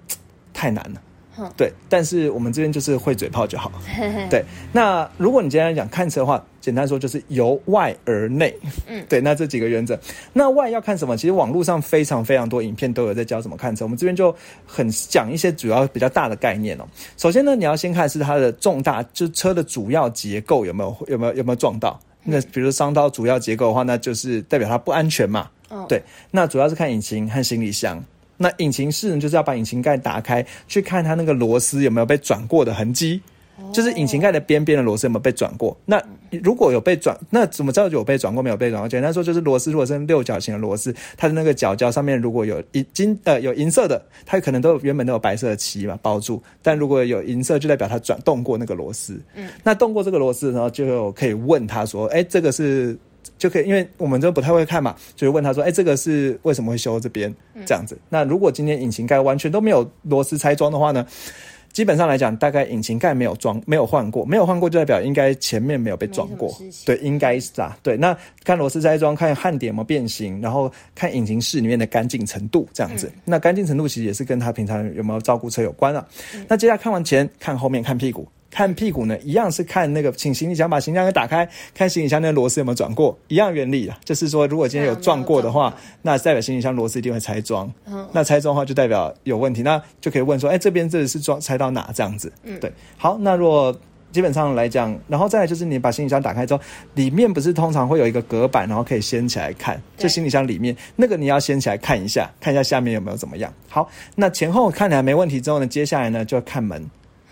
[0.52, 1.00] 太难了。
[1.36, 3.70] 哼对，但是我们这边就是会嘴炮就好。
[4.28, 8.52] 对，那如果你今天讲看车的话，简单说就是由外而内。
[8.88, 9.98] 嗯， 对，那这几个原则。
[10.32, 11.16] 那外要看什么？
[11.16, 13.84] 其实网络上非常非常多影片都有在教怎么看车。
[13.84, 14.34] 我们这边就
[14.66, 16.84] 很讲一些主要比较大的概念哦。
[17.16, 21.98] 首先呢，你要先看是它的重大，就是车的主要结构有没有有没有有没有撞到。
[22.24, 25.48] 那比如伤到主要结构的话，那就是代表它不安全嘛。
[25.68, 28.02] 哦对，那主要是看引擎和行李箱。
[28.36, 33.20] 那引擎室呢，就是要把引擎盖打开，去看它那个螺丝有没有被转过的痕迹。
[33.72, 35.76] 就是引擎盖的边边的螺丝有没有被转过？
[35.84, 36.02] 那
[36.42, 38.88] 如果有被转，那怎么知道有被转过没有被转过？
[38.88, 49.20] 简单说就是螺丝如果是六角形的螺丝，它的那个角角上面如果有银金呃有银色的，它可能都原本都有白色的漆嘛包住，但如果有银色，就代表它转动过那个螺丝。
[49.34, 52.96] 嗯，那动过这个螺丝，然后就可以问他说，哎，这个是。
[53.36, 57.34] 就可以，因为我们都不太会看嘛，就是问他说：“哎、这个是为什么会修这边
[57.66, 61.06] 这样子？”那如果今天引擎盖完全都没有螺丝拆装的话呢，
[61.72, 66.52] 基本上来讲，大概引擎盖没有装，没有换过，没有换过就代表应该前面没有被撞过
[66.84, 67.96] 对，应该是啊，对。
[67.96, 73.10] 那看螺丝在装，看焊点有没有变形，然后看引擎室里面的干净程度，这样子。
[73.24, 76.06] 那干净程度其实也是跟他平常有没有照顾车有关啊。
[76.48, 78.26] 那接下来看完前，看后面，看屁股。
[78.50, 92.32] 看屁股呢，一样是看那个，请行李箱把行李箱给打开，看行李箱那个螺丝有没有转过，一样原理啊，就是说如果今天有撞过的话，那代表行李箱螺丝一定会拆装，嗯那拆装的话就代表有问题，那就可以问说，哎，这边这里是装拆到哪这样子？
[92.42, 93.74] 嗯对，好，那如果
[94.10, 96.60] 基本上来讲，然后再来就是你把行李箱打开之后，
[96.94, 103.52] 里面不是通常会有一个隔板，然后可以掀起来看，对就行李箱里面那个你要掀起来看一下，看一下下面有没有怎么样。
[103.68, 106.84] 好，那前后看起来没问题之后呢，接下来呢就要看门。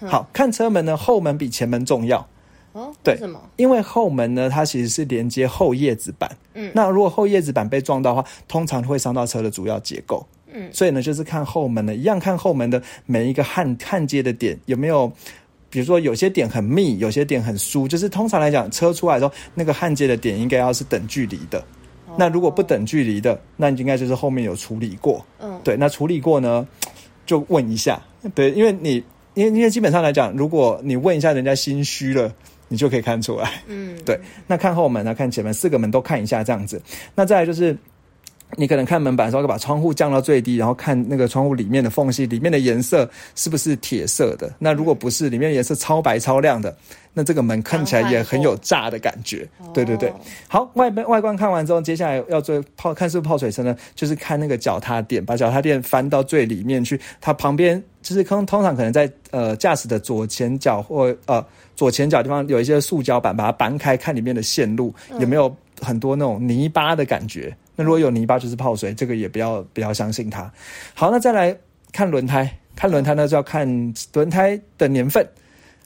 [0.06, 2.26] 好看车门呢，后门比前门重要。
[2.72, 3.40] 哦，对为什么？
[3.56, 6.30] 因为后门呢，它其实是连接后叶子板。
[6.54, 10.24] 嗯那如果后叶子板被撞到的话，通常会伤到车的主要结构。
[10.52, 15.10] 嗯所以呢，就是看后门的，一样看后门的每一个焊焊接的点有没有，
[15.70, 21.62] 比如说有些点很密，有些点很疏，就是通常来讲，车出来的时候，那个焊接的点应该要是等距离的。
[22.16, 25.24] 那如果不等距离的，那应该就是后面有处理过。
[25.38, 26.66] 嗯，对，那处理过呢，
[27.24, 28.00] 就问一下。
[28.34, 29.02] 对，因为你
[29.38, 32.34] 因为因为基本上来讲，如果你问一下人家心虚了，
[32.66, 33.62] 你就可以看出来。
[33.68, 36.82] 嗯，对，那看后门呢，看前门，四个门都看一下这样子。
[37.14, 37.76] 那再来就是。
[38.56, 44.50] 你可能看门板的时候，把窗户降到最低，然后看那个窗户里面的缝隙，里面的颜色是不是铁色的？
[44.58, 46.74] 那如果不是，里面的颜色超白超亮的，
[47.12, 49.46] 那这个门看起来也很有炸的感觉。
[49.74, 50.14] 对对对哦，
[50.48, 53.76] 好，外边外观看完之后，接下来要做泡看是不是泡水车呢？
[53.94, 61.44] 就是看那个脚踏垫，把脚踏垫翻到最里面去，它旁边就是通通常可能在呃驾驶的左前脚或呃
[61.76, 67.54] 左前脚地方有一些塑胶板，把它搬开，看里面的线路有没有很多那种泥巴的感觉。
[67.78, 70.52] 那如果有泥巴就是泡水，这个也不要不要相信它。
[70.94, 71.56] 好，那再来
[71.92, 73.64] 看轮胎，看轮胎呢就要看
[74.12, 75.24] 轮胎的年份。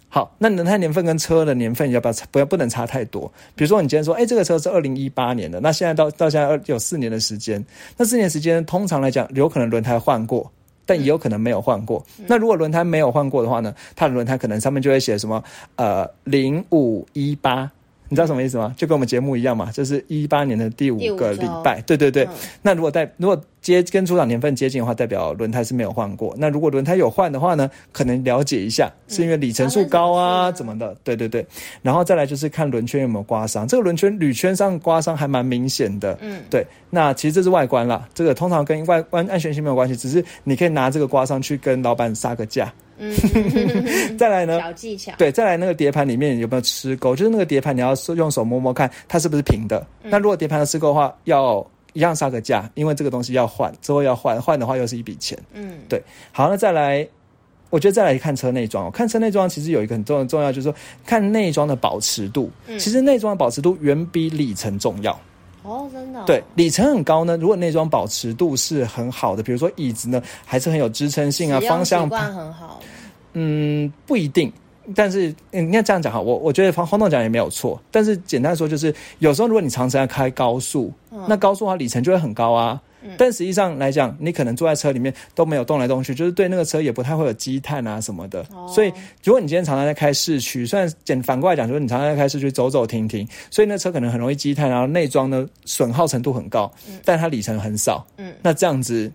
[0.09, 3.31] 好，那轮胎年份跟车的年份要不要不要不能差太多？
[3.55, 7.63] 比如说你今天说，哎、这个车是二零一八年的，那现在到到现在有四年的时间，
[7.99, 10.51] 那四年时间通常来讲有可能轮胎换过。
[10.85, 12.05] 但也有可能没有换过。
[12.27, 15.43] 那如果轮胎没有换过的话呢，它的轮胎可能上面就会写什么
[15.77, 17.71] 呃零五一八，
[18.13, 18.75] 你知道什么意思吗？
[18.77, 21.81] 就跟我们节目一样嘛，就是一八年的第五个礼拜。
[21.87, 22.25] 对对对。
[22.25, 22.29] 嗯
[22.61, 26.35] 那如果在如果接跟出厂年份接近的话，代表轮胎是没有换过。
[26.37, 30.95] 那如果轮胎有换的话呢，可能了解一下，是因为里程数高啊，怎怎么的？
[31.03, 31.47] 对对对。
[31.81, 36.19] 然后再来就是看轮圈有没有刮伤，这个轮圈铝圈上刮伤还蛮明显的。
[36.21, 42.73] 嗯，对，那其实这是外观啦，这个通常跟外观安全性没有关系，只是你可以拿这个刮伤去跟老板杀个价。
[42.99, 43.13] 嗯，
[44.19, 47.17] 再来呢，小技巧，对，再来那个碟盘里面有没有吃钩？
[47.17, 49.85] 就是那个碟盘，你要用手摸摸看它是不是平的。
[50.03, 55.39] 那如果碟盘的吃钩的话，要一样杀个价，因为这个东西要换，之后要换，换的话又是一笔钱。
[55.53, 56.03] 嗯，对，
[56.33, 57.07] 好，那再来，
[57.71, 58.91] 我觉得再来看车内装哦。
[58.91, 60.75] 看车内装其实有一个很重要重要，就是说
[61.05, 62.51] 看内装的保持度。
[62.67, 65.13] 嗯其实内装的保持度远比里程重要。
[65.63, 72.81] 哦，真的哦，对，里程很高呢，如果内装保持度是很好的，比如说椅子呢还是很有支撑性啊，方向盘，很好，
[73.35, 74.53] 嗯，不一定。
[74.95, 77.81] 但是嗯应该这样讲哈，我我觉得黄黄总讲也没有错。
[77.91, 80.93] 但是简单说就是，有时候如果你长时间开高速，
[81.29, 82.81] 那高速的话里程就会很高啊。
[83.19, 88.47] 但实际上来讲，你可能坐在车里面都没有动来动去，就是对那个车也不太会有积碳啊什么的。
[88.69, 88.93] 所以，
[89.25, 96.73] 如果你今天常常在开市区，虽然简反过来讲，就是你常常在开市区走走停停，所以那车可能很容易积碳，然后内装呢损耗程度很高，
[97.05, 98.07] 但它里程很少。
[98.19, 99.11] 嗯，那这样子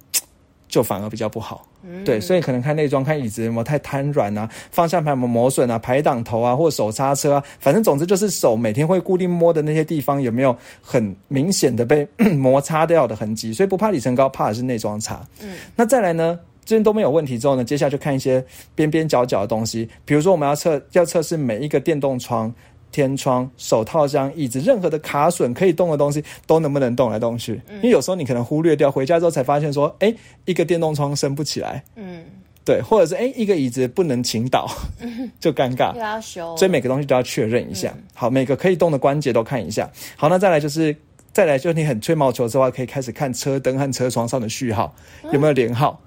[0.68, 1.66] 就反而比较不好。
[2.04, 13.54] 对，所以可能看内装、看椅子有没有太瘫软啊，方向盘有没有磨损啊，排挡头啊，或手刹车啊，反正总之就是手每天会固定摸的那些地方有没有很明显的被 摩擦掉的痕迹。
[13.54, 15.26] 所以不怕里程高，怕的是内装差。
[15.42, 16.40] 嗯，那再来呢？
[16.66, 18.44] 这边都没有问题之后呢，接下来就看一些
[18.76, 22.54] 边边角角的东西，比如说我们要测要测试每一个电动窗。
[22.98, 27.62] 天窗、手套箱、椅子，任何的卡榫可以动的东西都能不能动来动去？
[27.76, 30.12] 因为有时候你可能忽略掉，回家之后才发现说，哎，
[30.46, 32.24] 一个电动窗升不起来，嗯，
[32.66, 34.68] 对，或者是哎一个椅子不能倾倒，
[35.40, 36.00] 就尴尬又。
[36.02, 37.94] 要修，所以每个东西都要确认一下。
[38.16, 39.88] 好，每个可以动的关节都看一下。
[40.16, 40.96] 好，那再来就是。
[41.34, 44.92] 再来就是你很吹毛求疵的话，可以开始看车灯和车窗上的序号
[45.32, 46.02] 有没有连号。
[46.02, 46.07] 嗯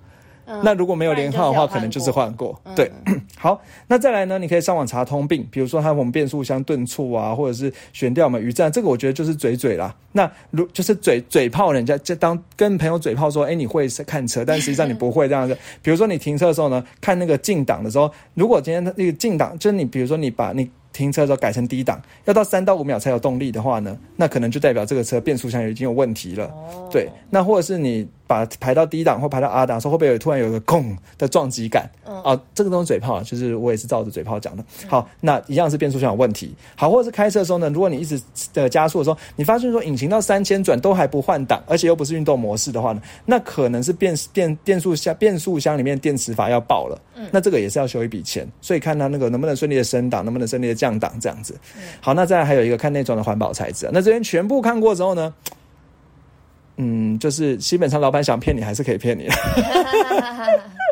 [0.62, 2.60] 那如果没有连号的话，可能就是换过。
[2.74, 2.90] 对，
[3.38, 4.38] 好，那再来呢？
[4.38, 9.94] 你可以上网查通病，比如说它我们变速箱顿挫啊，或者是悬吊嘛、余震，这个我觉得就是嘴嘴啦。
[10.12, 15.56] 那如就是嘴嘴炮，人家就当跟朋友嘴炮说，哎，你会看车，但实际上你不会这样子。
[15.82, 20.70] 比如说你停车的时候呢，看那个进档的时候，如果今天那个进档，就是你比如说你把你。
[20.92, 26.46] 停车的时候改成低档，要到三到五秒才有动力的话呢，那可能就代表这个车变速箱已经有问题了。
[26.46, 31.90] 哦对，那或者是你把排到低档或排到 R 档的时候，会不会有突然有一个空的撞击感？
[32.06, 34.64] 嗯哦，这个都是嘴炮，就是我也是照着嘴炮讲的。
[34.86, 36.54] 好，那一样是变速箱有问题。
[36.76, 38.20] 好，或者是开车的时候呢，如果你一直
[38.54, 46.96] 的加速的时候，你发现说引擎到三千转都还不换挡，而且又不是运动模式的话呢，那可能是变变变速箱变速箱里面电磁阀要爆了。
[47.16, 51.58] 嗯，那这个也是要修一笔钱，所以看它那个能不能顺利的升档，能不能顺利的降档这样子。
[52.00, 53.90] 好，那再来还有一个看内装的环保材质啊。
[53.92, 55.34] 那这边全部看过之后呢？
[56.82, 59.28] 嗯，就是基本上老板想骗你还是可以骗你，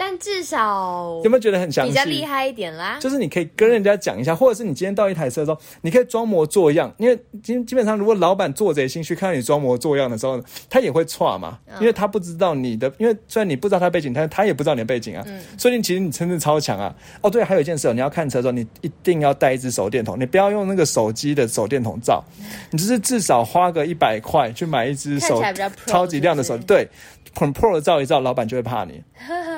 [0.00, 1.92] 但至少有没有觉得很详细？
[1.92, 2.96] 比较厉害一点啦。
[2.98, 15.22] 就是你可以跟人家讲一下，或者是你今天到一台车的时候，你可以装模作样，因为基基本上如果老板做贼心虚，看到你装模作样的时候，他也会错嘛，因为他不知道你的，因为虽然你不知道他背景，但是他也不知道你的背景啊，
[15.58, 16.94] 所以你其实你真的超强啊。
[17.20, 22.24] 哦，对，还有一件事哦，你要看车的时候，你一定要带一支手电筒，你不要用那个手机的手电筒照，
[22.70, 25.42] 你就是至少花个一百块去买一支手
[25.84, 26.88] 超级亮的手对，
[27.34, 29.02] 很 pro 的照一照，老板就会怕你。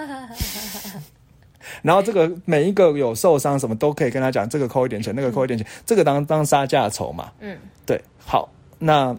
[1.81, 7.31] 然后这个每一个有受伤什么都可以跟他讲，这个扣一点钱，那个扣一点钱，这个当当杀价筹嘛。
[7.41, 9.17] 嗯，对，好，那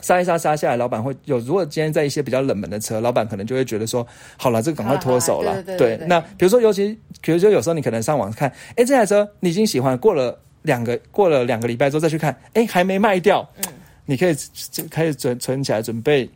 [0.00, 1.38] 杀一杀杀下来，老板会有。
[1.40, 5.62] 如果今天在一些比较冷门的车，老板可能就会觉得说，好了，这个赶快脱手了。
[5.76, 13.46] 对那比如说，尤其比如说有时候你可能上网看，哎，这台车你已经喜欢，过了两个过了两个礼拜之后再去看，哎，还没卖掉。
[13.66, 13.74] 嗯，
[14.06, 14.34] 你可以
[14.70, 16.30] 就开始存存起来，准备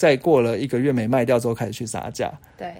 [0.00, 2.32] 再过了一个月没卖掉之后开始去杀价。
[2.56, 2.74] 对，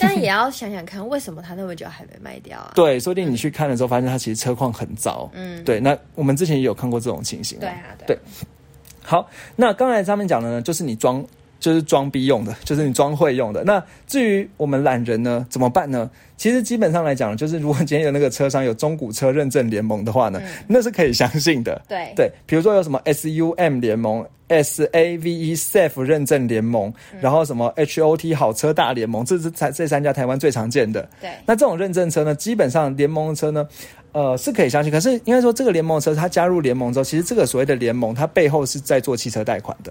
[0.00, 2.72] 但也要想想看，为什么他那么久还没卖掉啊？
[2.74, 5.30] 对，说不定你去看的时候，发现他其实车况很糟。
[5.34, 7.60] 嗯，对，那我们之前也有看过这种情形。
[7.60, 8.18] 对啊，对
[9.04, 11.24] 好，那刚才上面讲的呢，就是你装，
[11.64, 13.64] 就是装逼用的，就是你装会用的。
[13.64, 16.10] 那至于我们懒人呢，怎么办呢？
[16.36, 21.80] 其实基本上来讲，就是如果今天有那个车商有中古车认证联盟的话呢，那是可以相信的。
[21.88, 31.08] 对对，比如说有什么 SUM 联盟、SAVE Safe 认证联盟，然后什么 HOT 好车大联盟，这是才这三家台湾最常见的。
[31.18, 33.66] 对那这种认证车呢，基本上联盟车呢，
[34.12, 34.92] 呃，是可以相信。
[34.92, 39.90] 可是应该说，这个联盟车它加入联盟之后，其实这个所谓的联盟，它背后是在做汽车贷款的。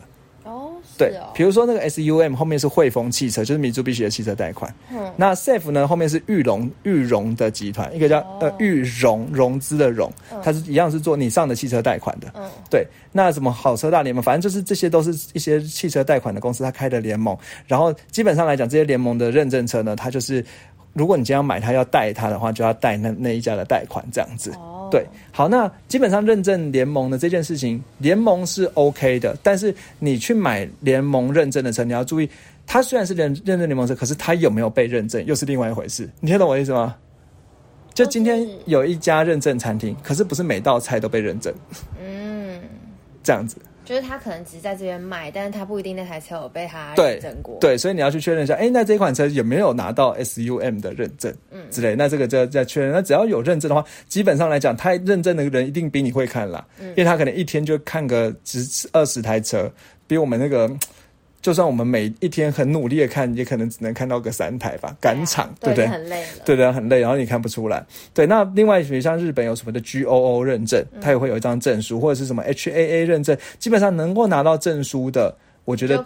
[0.97, 4.73] 对哦，比如说那个 SUM 后面是汇丰汽车，就是米珠必须的汽车贷款。
[4.91, 10.12] 嗯那 Safe 呢后面是玉龙玉荣的集团，一个叫、哦呃玉融融资的融，
[10.43, 12.27] 它是一样是做你上的汽车贷款的。
[12.36, 17.38] 嗯对，那什么好车大联盟，反正就是这些都是一些汽车贷款的公司，它开的联盟。
[17.67, 20.43] 然后基本上来讲，这些联盟的认证车呢，它就是
[20.93, 24.51] 如果你今天要买它要贷它的话，就要贷那那一家的贷款这样子。
[24.51, 32.29] 哦，对，好，那基本上认证联盟的这件事情，联盟是 OK 的，但是你去买联盟认证的车，你要注意，
[32.65, 36.08] 它虽然是认认证联盟车，可是它有没有被认证，又是另外一回事。
[36.19, 36.95] 你听懂我意思吗？
[37.93, 41.53] 就今天有一家认证餐厅，可是不是每道菜都被认证，
[41.99, 42.60] 嗯，
[43.23, 43.58] 这样子。
[43.86, 52.91] 就是他可能只是在这边卖，但是他不一定那台车有被他认证过。，对，所以你要去确认一下，哎，那这款车有没有拿到 SUM 的认证，嗯，之类，那这个就要再确认。
[52.91, 59.72] 那只要有认证的话，基本上来讲，他认证的人一定比你会看啦，因为他可能一天就看个十二十台车，
[60.08, 60.69] 比我们那个。
[61.43, 65.86] 就算我们每一天很努力的看，也可能只能看到个三台吧，赶场，对不对？
[65.86, 66.23] 就很累。
[66.45, 67.86] 对的，很累，然后你看不出来。
[68.13, 75.97] 对，那另外比如像日本有什么的 GOO 认证，它也会有一张证书，或者是什么 HAA 认证，基本上能够拿到证书的，我觉得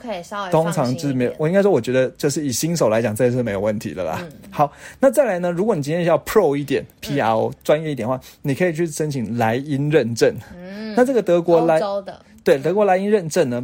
[0.49, 4.17] 通常就是没我应该说，我觉得就是以新手来讲，这是没有问题的啦。
[4.19, 5.51] 嗯好，那再来呢？
[5.51, 10.33] 如果你今天要 Pro 一点、PRO 专业一点的话，你可以去申请莱茵认证。
[10.55, 13.63] 嗯，那这个德国莱的，对德国莱茵认证呢？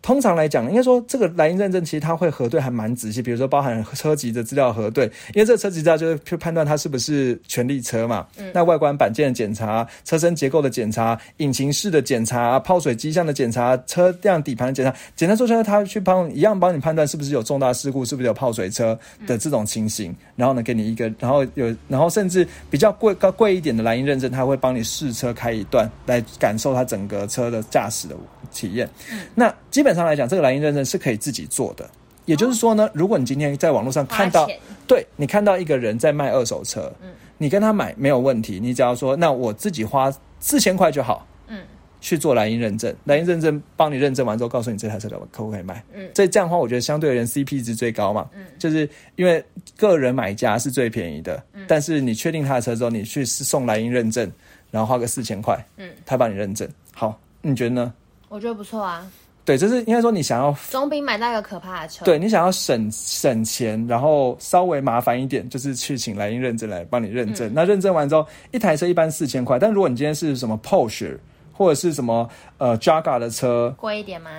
[0.00, 8.26] 通常来讲，应该说这个莱茵认证其实它会核对还蛮仔细，比如说包含车籍的资料核对，因为这个车籍资料就是去判断它是不是全力车嘛。
[8.54, 28.16] 那外观板件的检查、车身结构的检查、引擎室的检查、泡水机箱的检查、车辆底盘的检查，简单说就是它去帮一样帮你判断是不是有重大事故，是不是有泡水车的这种情形，然后呢给你一个，然后有，然后甚至比较贵高贵一点的莱茵认证，它会帮你试车开一段，来感受它整个车的驾驶的
[28.52, 28.88] 体验。
[29.34, 31.88] 那基本上来讲，这个莱茵认证是可以自己做的。
[32.24, 34.46] 也就是说呢，如果你今天在网络上看到
[34.86, 37.08] 对你看到一个人在卖二手车，嗯。
[37.40, 41.62] 你跟他买没有问题，你只要说那我自己花四千块就好，嗯，
[42.00, 46.10] 去做莱茵认证，莱茵认证帮你认证完之后，告诉你这台车可不可以卖，嗯。
[46.16, 49.42] 所以这样的话，我觉得相对而言 CP 值最高嘛，嗯，就是因为
[49.76, 51.64] 个人买家是最便宜的，嗯。
[51.68, 54.28] 但是你确定他的车之后，你去送莱茵认证，
[54.72, 57.94] 然后花个四千块，嗯，他帮你认证，好，你觉得呢？
[58.28, 59.08] 我觉得不错啊，
[59.48, 62.04] 对，就是应该说你想要总比买到一个可怕的车。
[62.04, 67.50] 对你想要省省钱，然后稍微麻烦一点，就是去请莱茵认证来帮你认证。
[67.54, 71.16] 那认证完之后，一台车一般四千块，但如果你今天是什么 Porsche
[71.50, 72.28] 或者是什么
[72.58, 74.30] 呃 Jaga 的车，贵一点吗？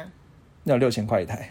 [0.65, 1.49] 要六千块一台。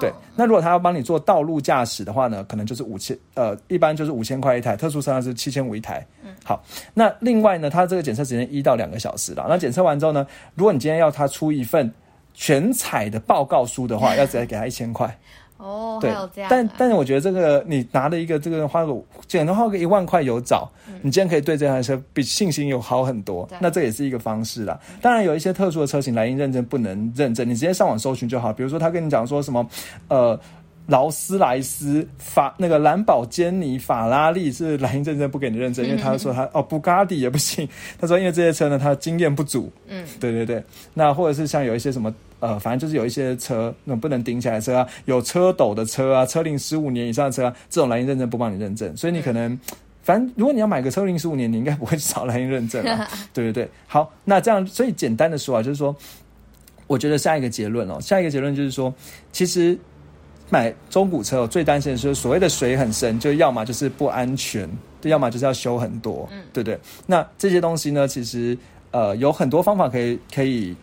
[0.00, 6.04] 对，那如果他要帮你做道路驾驶的话呢，可能就是五千，呃，一般就是五千块一台，特殊车辆是七千五一台。
[6.24, 6.60] 嗯，好，
[6.94, 9.46] 那另外呢，它这个检测时间一到两个小时了。
[9.48, 10.26] 那检测完之后呢，
[10.56, 11.88] 如果你今天要他出一份
[12.40, 15.18] 全彩的报告书的话， 要直接给他一千块。
[15.58, 16.14] 哦，对
[16.48, 20.70] 但但是我觉得这个你拿了一个这个花个简单花个一万块有找，
[21.02, 23.46] 你今天可以对这台车比信心有好很多。
[23.58, 24.78] 那这也是一个方式啦。
[25.02, 28.52] 当然有一些特殊的车型莱茵认证不能认证，你直接上网搜寻就好。
[28.52, 29.68] 比如说他跟你讲说什么，
[30.06, 30.38] 呃。
[30.88, 37.68] 劳斯莱斯、法那个兰博基尼、法拉利是来因认证不给你认证，因为他说他哦布加迪也不行，
[38.00, 40.64] 他说因为这些车呢，他经验不足，嗯，对对对，
[40.94, 49.58] 那或者是像有一些什么呃，反正就是有一些车那种不能顶起来的车啊，有车斗的车啊，车龄十五年以上的车啊，这种来因认证不帮你认证，所以你可能。
[50.00, 53.68] 反正如果你要买个车龄十五年，你应该不会去找来因认证啊， 对对对。
[53.86, 55.94] 好，那这样，所以简单的说啊，就是说，
[56.86, 58.94] 我觉得下一个结论哦，下一个结论就是说，
[59.32, 59.78] 其实
[60.50, 64.68] 买中古车、我、最担心的是所谓的水很深，就要么就是不安全，
[65.00, 66.78] 对，要么就是要修很多，嗯，对不对？
[67.06, 68.56] 那这些东西呢，其实
[68.90, 70.74] 呃有很多方法可以可以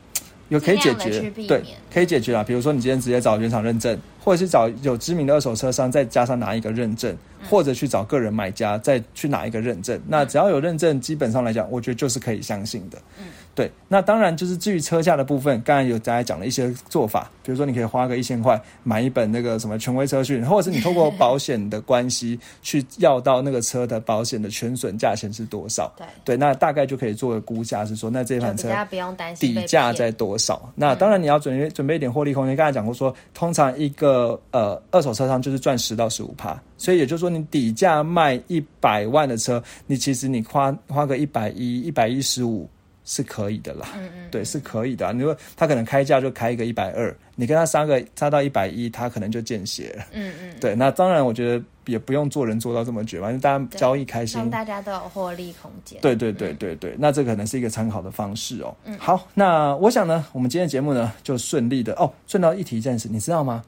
[0.50, 2.44] 有可以解决对，可以解决啊。
[2.44, 7.18] 比如说你今天直接找原厂认证，或者是找有知名的二手车商，再加上拿一个认证，
[7.50, 10.00] 或者去找个人买家再去拿一个认证。
[10.08, 13.00] 那只要有认证，基本上来讲，我觉得就是可以相信的。
[13.20, 13.26] 嗯，
[13.56, 13.72] 对。
[13.88, 25.92] 那当然就是至于车价的部分，刚才有大家讲了一些做法，比如说你可以花个一千块买一本那个什么权威车讯，或者是你透过保险的关系去要到那个车的保险的全损价钱是多少。
[25.98, 30.70] 对，对，那大概就可以做个估价，是说那这就款车不用担心底价在多少？
[30.76, 32.56] 那当然你要准备准备一点获利空间。
[32.56, 42.68] 刚才讲过说，通常一个呃二手车商就是赚十到十五趴，所以也就是说你底价卖一百万的车，你其实你花花个一百一、一百一十五
[43.06, 43.88] 是可以的啦。
[43.96, 50.06] 嗯嗯，对，是可以的啊、你说他可能开价就开一个一百二，你跟他杀个杀到一百一，他可能就见血了。
[50.12, 56.02] 嗯嗯，对，那当然我觉得也不用做人做到这么绝，反正大家交易开心让，大家都有获利空间。
[56.02, 58.76] 对对对对对，那这可能是一个参考的方式哦。
[58.98, 63.64] 好，那我想呢，我们今天的节目呢就顺利的哦，顺道一题战士，你知道吗？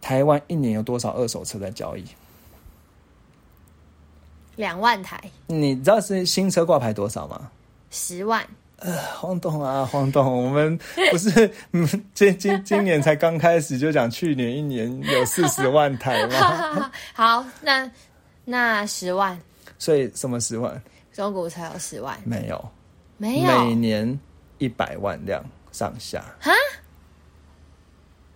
[0.00, 2.04] 台湾一年有多少二手车在交易？
[4.54, 7.50] 两万台，你知道是新车挂牌多少吗？
[7.90, 8.46] 十万，
[9.14, 10.78] 黄董啊，黄董，我们
[11.10, 16.90] 不是嗯，今今今年才刚开始就讲去年一年有四十万台吗？
[17.14, 17.90] 好，那
[18.44, 19.38] 那十万，
[19.78, 20.80] 所以什么十万？
[21.12, 22.70] 中古才有十万，没有，
[23.16, 23.64] 没有？
[23.64, 24.18] 每年
[24.58, 26.24] 一百万辆上下。
[26.38, 26.52] 哈，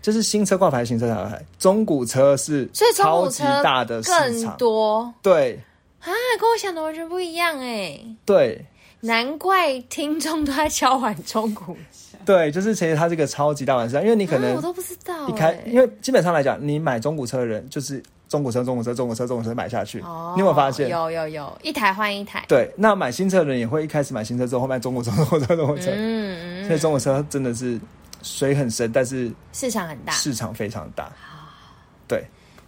[0.00, 4.56] 就是新车挂牌，新车挂牌，中古车是超车大的市更场。
[4.56, 5.14] 多？
[5.22, 5.60] 对。
[6.00, 8.66] 啊，跟我想的完全不一样哎，对
[9.04, 20.00] 难怪听众都在敲碗中古车， 对，就是其实它是个超级大碗市场，因为你可能啊我都不知道一开，哎因为基本上来讲，你买中古车的人就是中古车、中古车、中古车、中古车买下去。
[20.02, 20.88] 哦你有没有发现？
[20.88, 27.80] 有有有，一台换一台，对，那买新车的人也会一开始买新车之后，后面中古车、中古车、中古车，嗯嗯，所以中古车真的是
[28.22, 31.10] 水很深，但是市场很大，市场非常大。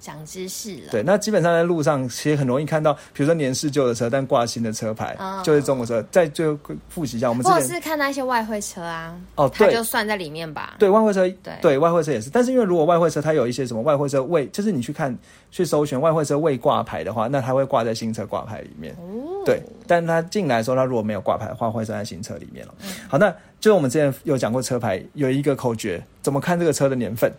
[0.04, 6.04] 对长知识了，对，那基本上在路上其实很容易看到，比如说年式旧的车，但挂新的车牌，哦就是中国车。
[6.10, 6.58] 再最后
[6.90, 12.28] 复习一下，我们或者是看那些外汇车啊，哦，它对就算在里面吧，对，外汇车，对对外汇车也是。
[12.28, 15.16] 但是因为如果外汇车它有一些什么外汇车未，就是你去看
[15.50, 18.94] 去搜寻外汇车未挂牌的话，那它会挂在新车挂牌里面。
[18.94, 22.74] 哦，对，但它进来的时候，它如果没有挂牌的话，会算在新车里面了。
[22.82, 27.32] 嗯好，那就是我们之前有讲过车牌有一个口诀，怎么看这个车的年份？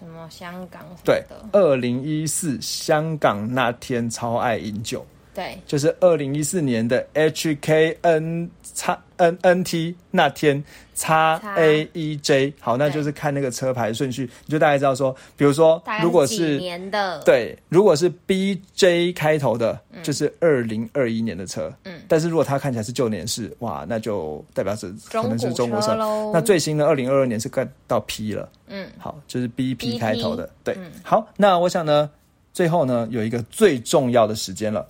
[0.00, 10.64] 什么香港对的，，二零一四香港那天超爱饮酒，对，就是二零一四年的 HKN 叉 N N T 那天
[11.00, 22.02] 叉 A E J，好，那就是看那个车牌顺序，你就大概知道说，比如说如果是年的，对，如果是 B J 开头的，就是二零二一年的车，嗯。
[22.06, 25.94] 但是如果它看起来是旧年式，哇，那就代表是可能是中国车。
[25.94, 28.86] 喽，那最新的二零二二年是干到 P 了，嗯。
[28.98, 30.92] 好，就是 B P 开头的，对，嗯。
[31.02, 32.10] 好，那我想呢，
[32.52, 34.86] 最后呢有一个最重要的时间了，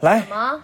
[0.00, 0.18] 来。
[0.22, 0.60] 什，么？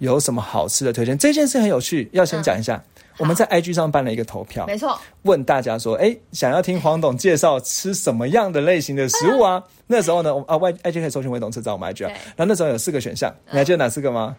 [0.00, 1.16] 有什么好吃的推荐？
[1.16, 2.84] 这件事很有趣，要先讲一下。
[3.18, 9.62] 我们在 IG 上办了一个投票，嗯没错，问大家说，哎，想要听黄董介绍吃什么样的类型的食物啊？
[9.86, 12.12] 那时候呢，我啊 Y IG 可以搜寻黄董吃，找我们 IG 啊对。
[12.36, 14.36] 然后那时候有四个选项，你还记得哪四个吗？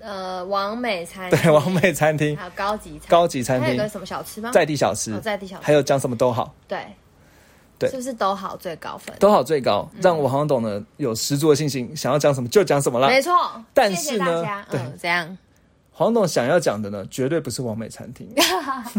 [0.00, 3.66] 呃，王美餐对，王美餐厅、还有高级餐，高级餐厅。
[3.66, 4.50] 还有个、什么小吃吗？
[4.50, 5.12] 在地小吃。
[5.12, 5.62] 哦，在地小吃。
[5.62, 6.78] 还有讲什么都好，对。
[7.78, 7.90] 对。
[7.90, 9.14] 是不是都好最高分？
[9.18, 13.08] 都好最高，让我黄董呢有十足的信心，想要讲什么就讲什么了。
[13.08, 13.32] 没错，
[13.74, 14.80] 但是呢对。
[14.80, 15.36] 嗯，怎样？
[16.00, 18.26] 黄董想要讲的呢，绝对不是完美餐厅，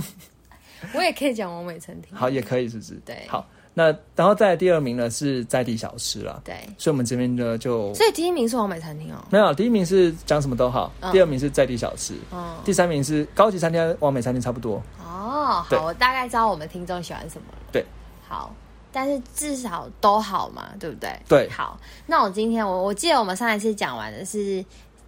[0.93, 2.15] 我也可以讲完美餐厅。
[2.15, 2.93] 好，也可以，是不是？
[3.03, 3.43] 对好，
[3.73, 3.85] 那
[4.15, 9.17] 然后再来第二名呢是在地小吃了，对，所以我们这边呢就所以第一名是完美餐厅哦。
[9.31, 14.75] 没有，第一名是讲什么都好，嗯第二名是在地小吃，嗯，第三名是高级餐厅，完美餐厅差不多。
[15.03, 17.57] 哦，好，我大概知道我们听众喜欢什么了。
[17.71, 17.83] 对，
[18.27, 18.53] 好，
[18.91, 21.09] 但是至少都好嘛，对不对？
[21.27, 24.63] 对好，那我今天我我记得我们上一次讲完的是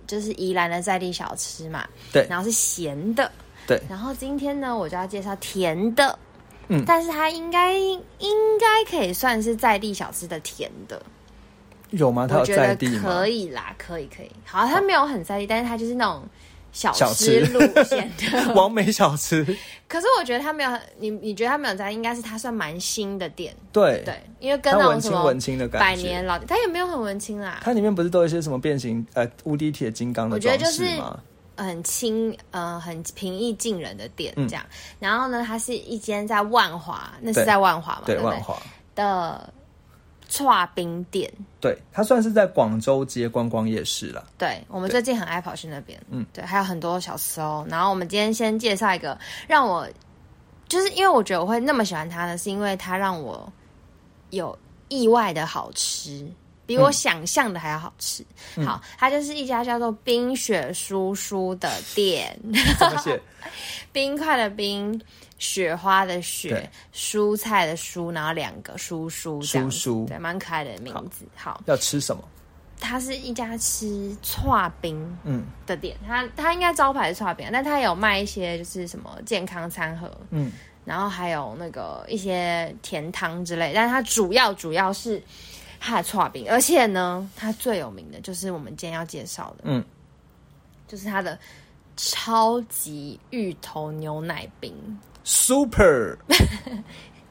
[0.07, 2.25] 就是宜兰的在地小吃嘛，对。
[2.29, 3.31] 然后是咸的，
[3.67, 3.81] 对。
[3.89, 6.17] 然后今天呢我就要介绍甜的，
[6.67, 6.83] 嗯。
[6.85, 11.01] 但是它应该应该可以算是在地小吃的甜的，
[11.91, 12.27] 有吗？
[12.27, 13.01] 它有我觉得在地吗？
[13.03, 14.31] 可以啦，可以可以。
[14.45, 16.23] 好，它没有很在地，但是它就是那种
[16.73, 17.45] 小小吃。
[17.45, 18.51] 吃路线的。
[18.53, 19.45] 完美小吃，
[19.87, 25.85] 可是我觉得他没有很，你你觉得他没有在，应该是他算蛮新的店，对，对，因为跟那种什么文青的感觉。
[25.85, 31.19] 百年老店，它也没有很文青啦，它里面不是都有一些什么变形呃无敌铁金刚的我觉得装就是饰吗？
[31.55, 34.47] 很轻呃很平易近人的店嗯。
[34.47, 34.65] 这样。
[34.99, 38.57] 然后呢，它是一间在万华，那是在万华嘛，对，不万华，
[38.95, 39.53] 的
[40.33, 41.31] 串冰店。
[41.61, 44.25] 对，它算是在广州街观光夜市了。
[44.35, 47.63] 对，我们最近很爱跑去那边，嗯嗯，对，还有很多小吃哦。
[47.69, 49.17] 然后我们今天先介绍一个
[49.47, 49.87] 让我，
[50.67, 53.47] 就是因为我觉得我会那么喜欢它呢，是因为它让我
[54.31, 54.57] 有
[54.87, 56.27] 意外的好吃，
[56.65, 58.25] 比我想象的还要好吃。
[58.55, 58.65] 嗯。
[58.65, 62.37] 好，它就是一家叫做冰雪叔叔的店，
[62.79, 63.21] 怎么写？
[63.91, 64.99] 冰块的冰。
[65.39, 70.05] 雪花的雪，蔬菜的蔬，然后两个叔叔这样，叔叔。
[70.07, 71.25] 对，蛮可爱的名字。
[71.35, 72.23] 好，要吃什么？
[72.79, 75.45] 它是一家吃串冰，嗯。
[75.65, 80.49] 的店，它它应该招牌是串冰，但它有卖一些就是什么健康餐盒，嗯，
[80.85, 85.21] 然后还有那个一些甜汤之类，但是它主要主要是
[85.85, 89.83] 它的串饼，而且呢，它最有名的就是我们今天要介绍的，嗯，
[90.87, 91.37] 就是它的
[91.97, 94.73] 超级芋头牛奶冰
[95.25, 96.17] ，Super。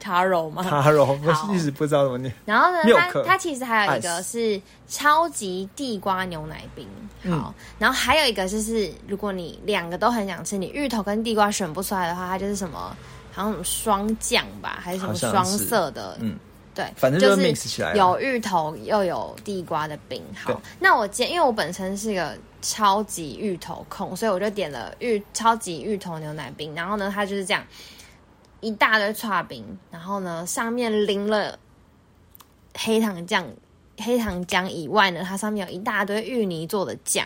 [0.02, 2.34] taro 吗？Taro，我一直不知道怎么念。
[2.44, 6.84] 然后呢，它它其实还有一个是超级地瓜牛奶冰，
[7.22, 7.38] 嗯。
[7.38, 12.96] 好，然后还有一个就是如果你两个都很想吃，你芋头跟地瓜选不出来的话，它就是什么
[13.30, 16.36] 好像什么双酱吧，还是什么双色的，嗯，
[16.74, 20.22] 对，反正就是 mix 起来有芋头又有地瓜的冰。
[20.34, 26.74] 好，那我今天因为我本身是一个超级芋头控，所以我就点了芋超级芋头牛奶冰。
[26.74, 27.62] 然后呢，它就是这样
[28.60, 31.58] 一大堆串冰，然后呢上面淋了
[32.74, 33.46] 黑糖酱。
[33.98, 37.24] 黑糖浆以外呢，它上面有一大堆芋泥做的酱，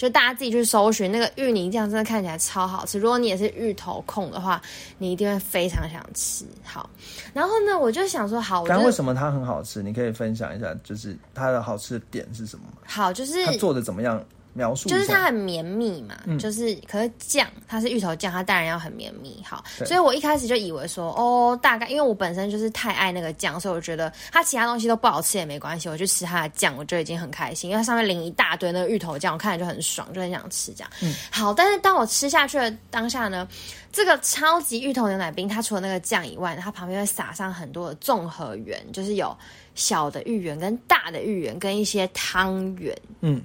[0.00, 2.98] 就大家自己去搜寻那个芋泥酱，真的看起来超好吃。
[2.98, 4.58] 如果你也是芋头控的话，
[4.96, 6.46] 你一定会非常想吃。
[6.64, 6.88] 好，
[7.34, 9.82] 然后呢，我就想说，好，我刚刚为什么它很好吃？
[9.82, 12.78] 你可以分享一下，就是它的好吃的点是什么吗？
[12.86, 14.24] 好，就是它做的怎么样？
[14.52, 14.88] 描述。
[14.88, 19.42] 就是它很绵密嘛，嗯就是可是酱它是芋头酱，它当然要很绵密。
[19.46, 30.90] 好，所以我一开始就以为说，哦，大概因为我本身就是太爱那个酱，所以我觉得它其他东西都不好吃也没关系，我就吃它的酱，我就已经很开心，因为它上面淋一大堆那个芋头酱，我看着就很爽，就很想吃这样。
[31.02, 33.46] 嗯好，但是当我吃下去的当下呢，
[33.92, 39.36] 这个超级芋头牛奶冰，它除了那个酱以外，它旁边会撒上很多的综合圆，就是有
[39.74, 42.96] 小的芋圆跟大的芋圆跟一些汤圆。
[43.20, 43.42] 嗯，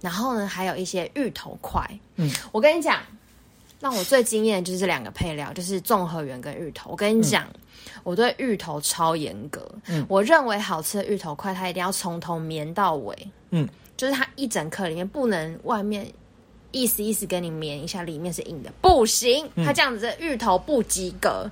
[0.00, 1.82] 然后呢，还有一些芋头块。
[2.16, 3.00] 嗯，我跟你讲，
[3.80, 6.90] 让我最惊艳的就是这两个配料，就是综合圆跟芋头。
[6.90, 7.46] 我跟你讲，
[8.02, 9.70] 我对芋头超严格。
[9.86, 13.16] 嗯我认为好吃的芋头块，它一定要从头绵到尾。
[13.50, 16.06] 嗯，就是它一整颗里面不能外面。
[16.72, 21.50] 意思意思跟你绵一下，里面是硬的，不行，嗯它这样子的芋头不及格。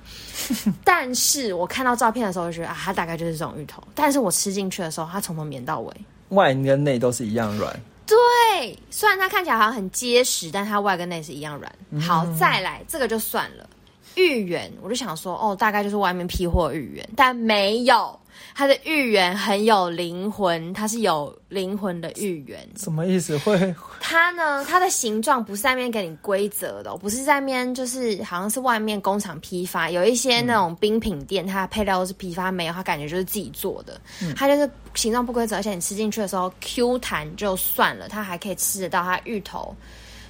[0.81, 3.83] 但是我看到照片的时候，就觉得啊，它大概就是这种芋头。
[3.93, 5.93] 但是我吃进去的时候，它从头绵到尾，
[6.29, 7.77] 外跟内都是一样软。
[8.09, 11.71] 对，虽然它看起来好像很结实，但它外跟内是一样软。
[11.91, 13.69] 嗯好，再来这个就算了。
[14.15, 18.18] 芋圆，我就想说，哦，大概就是外面批货的芋圆，但没有，
[18.53, 22.67] 它的芋圆很有灵魂，它是有灵魂的芋圆。
[22.75, 23.37] 什么意思？
[23.39, 33.99] 会它呢，它的形状不是在面给你规则的哦、不是在面就是好像是外面工厂批发，有一些那种冰品店，它的配料都是批发，没有，它感觉就是自己做的，
[34.35, 39.75] 它就是形状不规则，而且你吃进去的时候 Q 弹就算了，它还可以吃得到它芋头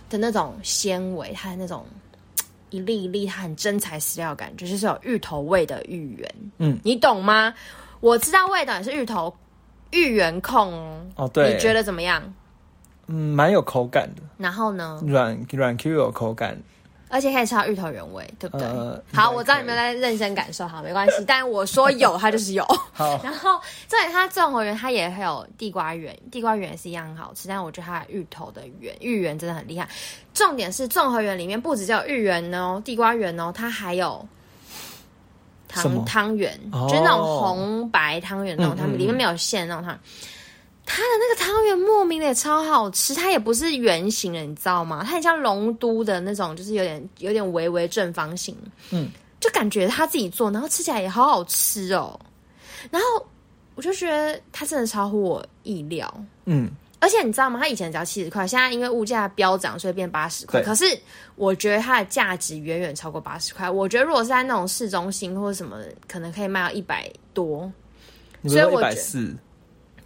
[0.10, 1.86] 的那种纤维，它的那种。
[2.72, 7.52] 一粒一粒，它很真材实料感觉，就是有芋头味的芋圆，嗯，你懂吗？
[8.00, 9.34] 我知道味道也是芋头
[9.92, 12.22] 芋圆控哦，哦对你觉得怎么样？
[13.08, 15.02] 嗯蛮有口感的，然后呢？
[15.06, 16.58] 软软 Q 有口感。
[17.12, 18.68] 而且可以吃到芋头原味，对不对？
[18.68, 21.14] 呃好，我知道你没有在认真感受，好，没关系。
[21.26, 22.64] 但我说有，它就是有。
[22.94, 27.48] 好，然后这里它综合园，它也还有地瓜圆，地瓜圆也是一样很好吃。
[27.48, 29.90] 但我觉得它芋头的圆，芋圆真的很厉害。
[30.36, 34.24] 重点是综合园里面不只只有芋圆哦，地瓜圆哦，它还有
[35.70, 40.00] 汤汤圆，哦就是那种红白汤圆那种汤里面没有馅那种汤圆。
[40.92, 45.04] 它的那个汤圆莫名的也超好吃，它也不是圆形的，你知道吗？
[45.06, 48.58] 它很像龙都的那种，就是有点有点微微正方形，
[48.90, 49.08] 嗯，
[49.40, 52.20] 就感觉他自己做，然后吃起来也好好吃哦。
[52.90, 53.28] 然后
[53.76, 56.12] 我就觉得它真的超乎我意料，
[56.46, 57.60] 嗯，而且你知道吗？
[57.60, 60.62] 它以前只要七十块，现在因为物价飙涨，所以变八十块。
[60.62, 60.86] 可是
[61.36, 63.70] 我觉得它的价值远远超过八十块。
[63.70, 65.78] 我觉得如果是在那种市中心或者什么，
[66.08, 67.72] 可能可以卖到一百多
[68.44, 69.38] 所以我觉得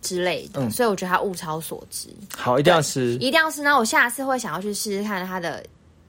[0.01, 0.61] 之类的。
[0.61, 3.13] 嗯所以我觉得它物超所值，好，一定要吃。
[3.15, 3.61] 一定要吃。
[3.61, 5.63] 那我下次会想要去试试看它的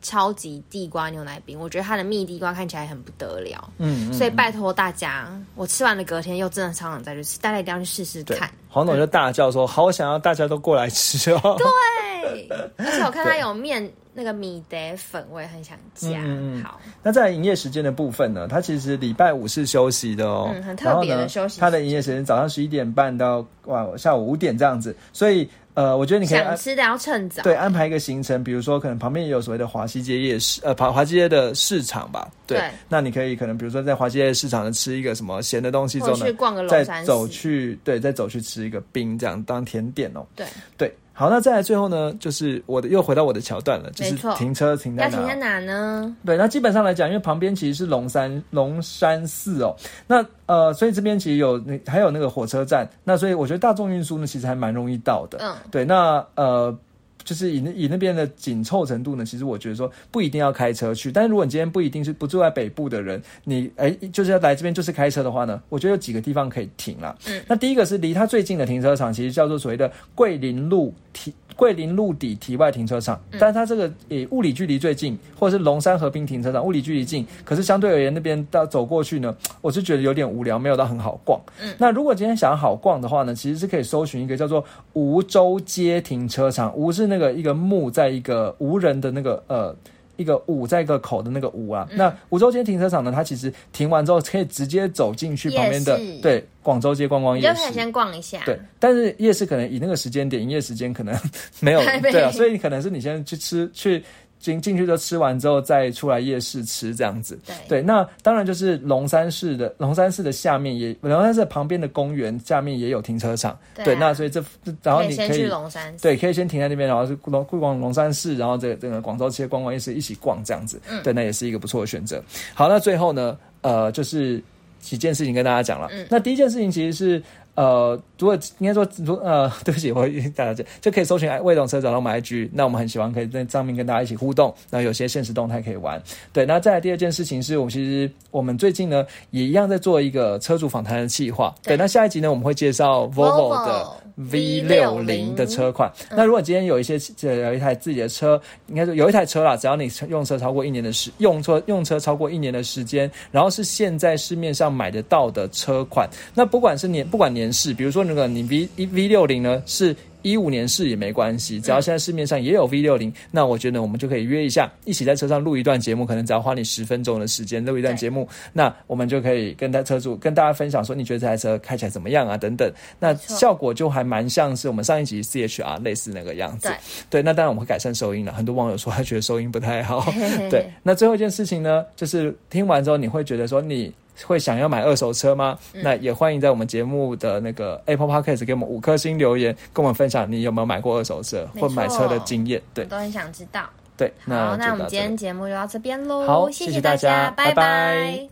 [0.04, 3.72] 超级地瓜牛奶冰，我觉得它的蜜地瓜看起来很不得了。
[3.78, 16.20] 嗯，嗯所以拜托大家，我吃完了隔天又真的超想再去吃，大家一定要去试试看。，黄总就大叫说：“好想要大家都过来吃哦！”对，而且我看 它有面那个米德粉，我也很想加。
[16.22, 27.42] 嗯好，那在营业时间的部分呢，它其实礼拜五是休息的哦，嗯很特别的休息它的营业时间早上十一点半到晚下午五点这样子，所以呃，我觉得你可以想吃的要趁早。
[27.42, 37.04] 对安排一个行程，比如说可能旁边也有所谓的华西街夜市，呃，华华西街的市场吧，对，对那你可以可能比如说在华西街市场呢吃一个什么咸的东西之后呢去，逛个龙再。
[37.04, 40.46] 走去对，再走去吃一个冰这样当甜点哦，对，
[40.78, 40.94] 对。
[41.14, 45.16] 好，那再来最后呢，就是我的又回到我的桥段了，就是停车停在哪？
[45.16, 46.16] 要停在哪呢？
[46.26, 49.74] 对，那基本上来讲，因为旁边其实是龙山龙山寺哦，
[50.06, 55.38] 那呃，所以这边其实有那还有那个火车站，那所以我觉得大众运输呢，其实还蛮容易到的。
[55.40, 56.76] 嗯，对，那呃。
[57.24, 67.16] 就是以那以那边的紧凑程度呢，其实我觉得说不一定要开车去，但是如果你今天不一定是不住在北部的人，你哎就是要来这边就是开车的话呢，我觉得有几个地方可以停啦。
[67.26, 81.40] 嗯，那第一个是离它最近的停车场，其实叫做所谓的桂林路体桂林路底体外停车场，但是它这个以物理距离最近，或者是龙山河滨停车场物理距离近，可是相对而言那边到走过去呢， 我是觉得有点无聊，没有到很好逛。
[81.62, 89.74] 嗯，那如果今天想要好逛的话呢，其实是可以搜寻一个叫做梧州街停车场，梧是那个一个木在一个无人的那个呃。
[90.16, 98.42] 一个五在一个口的那个五啊，那五洲街停车场呢，它其实停完之后可以直接走进去旁边的对广州街逛逛夜市就可以，先逛一下。
[98.44, 101.14] 对，但是夜市可能以那个时间点，营业时间可能
[101.60, 104.02] 没有对啊，所以你可能是你先去吃去。
[104.44, 107.38] 进进去就吃完之后，再出来夜市吃这样子。
[107.46, 113.58] 对对，那当然就是龙山市的龙山市的下面也龙山市旁边的公园下面也有停车场。
[113.74, 114.44] 对啊那所以这
[114.82, 116.02] 然后可以先去你可以龙山寺。
[116.02, 120.78] 对，可以先停在那边，然后是龙逛龙山寺，然后这个这个广州街逛逛夜市一起逛这样子。
[120.90, 122.22] 嗯对，那也是一个不错的选择。
[122.52, 124.42] 好，那最后呢，呃，就是
[124.78, 125.88] 几件事情跟大家讲了。
[125.90, 127.22] 嗯那第一件事情其实是。
[127.54, 136.02] 呃，如果应该说，如呃， 对不起，我大家这就可以搜寻魏董车找到我们 IG，那我们很喜欢可以在上面跟大家一起互动，然后有些现实动态可以玩。
[136.32, 141.54] 对，那再来第二件事情是我们其实我们最近呢也一样在做一个车主访谈的计划。
[141.62, 143.86] 对，对那下一集呢我们会介绍 Volvo 的
[144.16, 145.90] V 六零的车款。
[146.10, 159.94] 那如果今天有一些呃有一台自己的车，应该说有一台车啦，只要你用车超过一年的时用车用车超过一年的时间，然后是现在市面上买得到的车款，那不管是年不管年式，比如说那个你 V V 六零呢是。
[160.24, 172.36] 一五年试也没关系，只要现在市面上也有 V 六零，那我觉得我们就可以约一下，一起在车上录一段节目，可能只要花你十分钟的时间录一段节目，那我们就可以跟大车主跟大家分享说，你觉得这台车开起来怎么样啊？
[172.36, 176.68] 等等，那效果就还蛮像是我们上一集 CHR 类似那个样子。
[176.68, 176.76] 对
[177.10, 178.32] 对，那当然我们会改善收音了。
[178.32, 180.10] 很多网友说他觉得收音不太好。
[180.48, 183.92] 对，那最后一件事情呢，就是听完之后你会觉得说你。
[184.26, 185.58] 会想要买二手车吗？
[185.72, 192.62] 嗯那也欢迎在我们节目的那个 Apple Podcast 给我们五颗星留言，跟我们分享你有没有买过二手车或买车的错经验。
[192.72, 193.68] 对都很想知道。
[193.96, 196.26] 对，好，那我们今天节目就到这边喽。
[196.26, 198.28] 好谢谢谢大大家，拜拜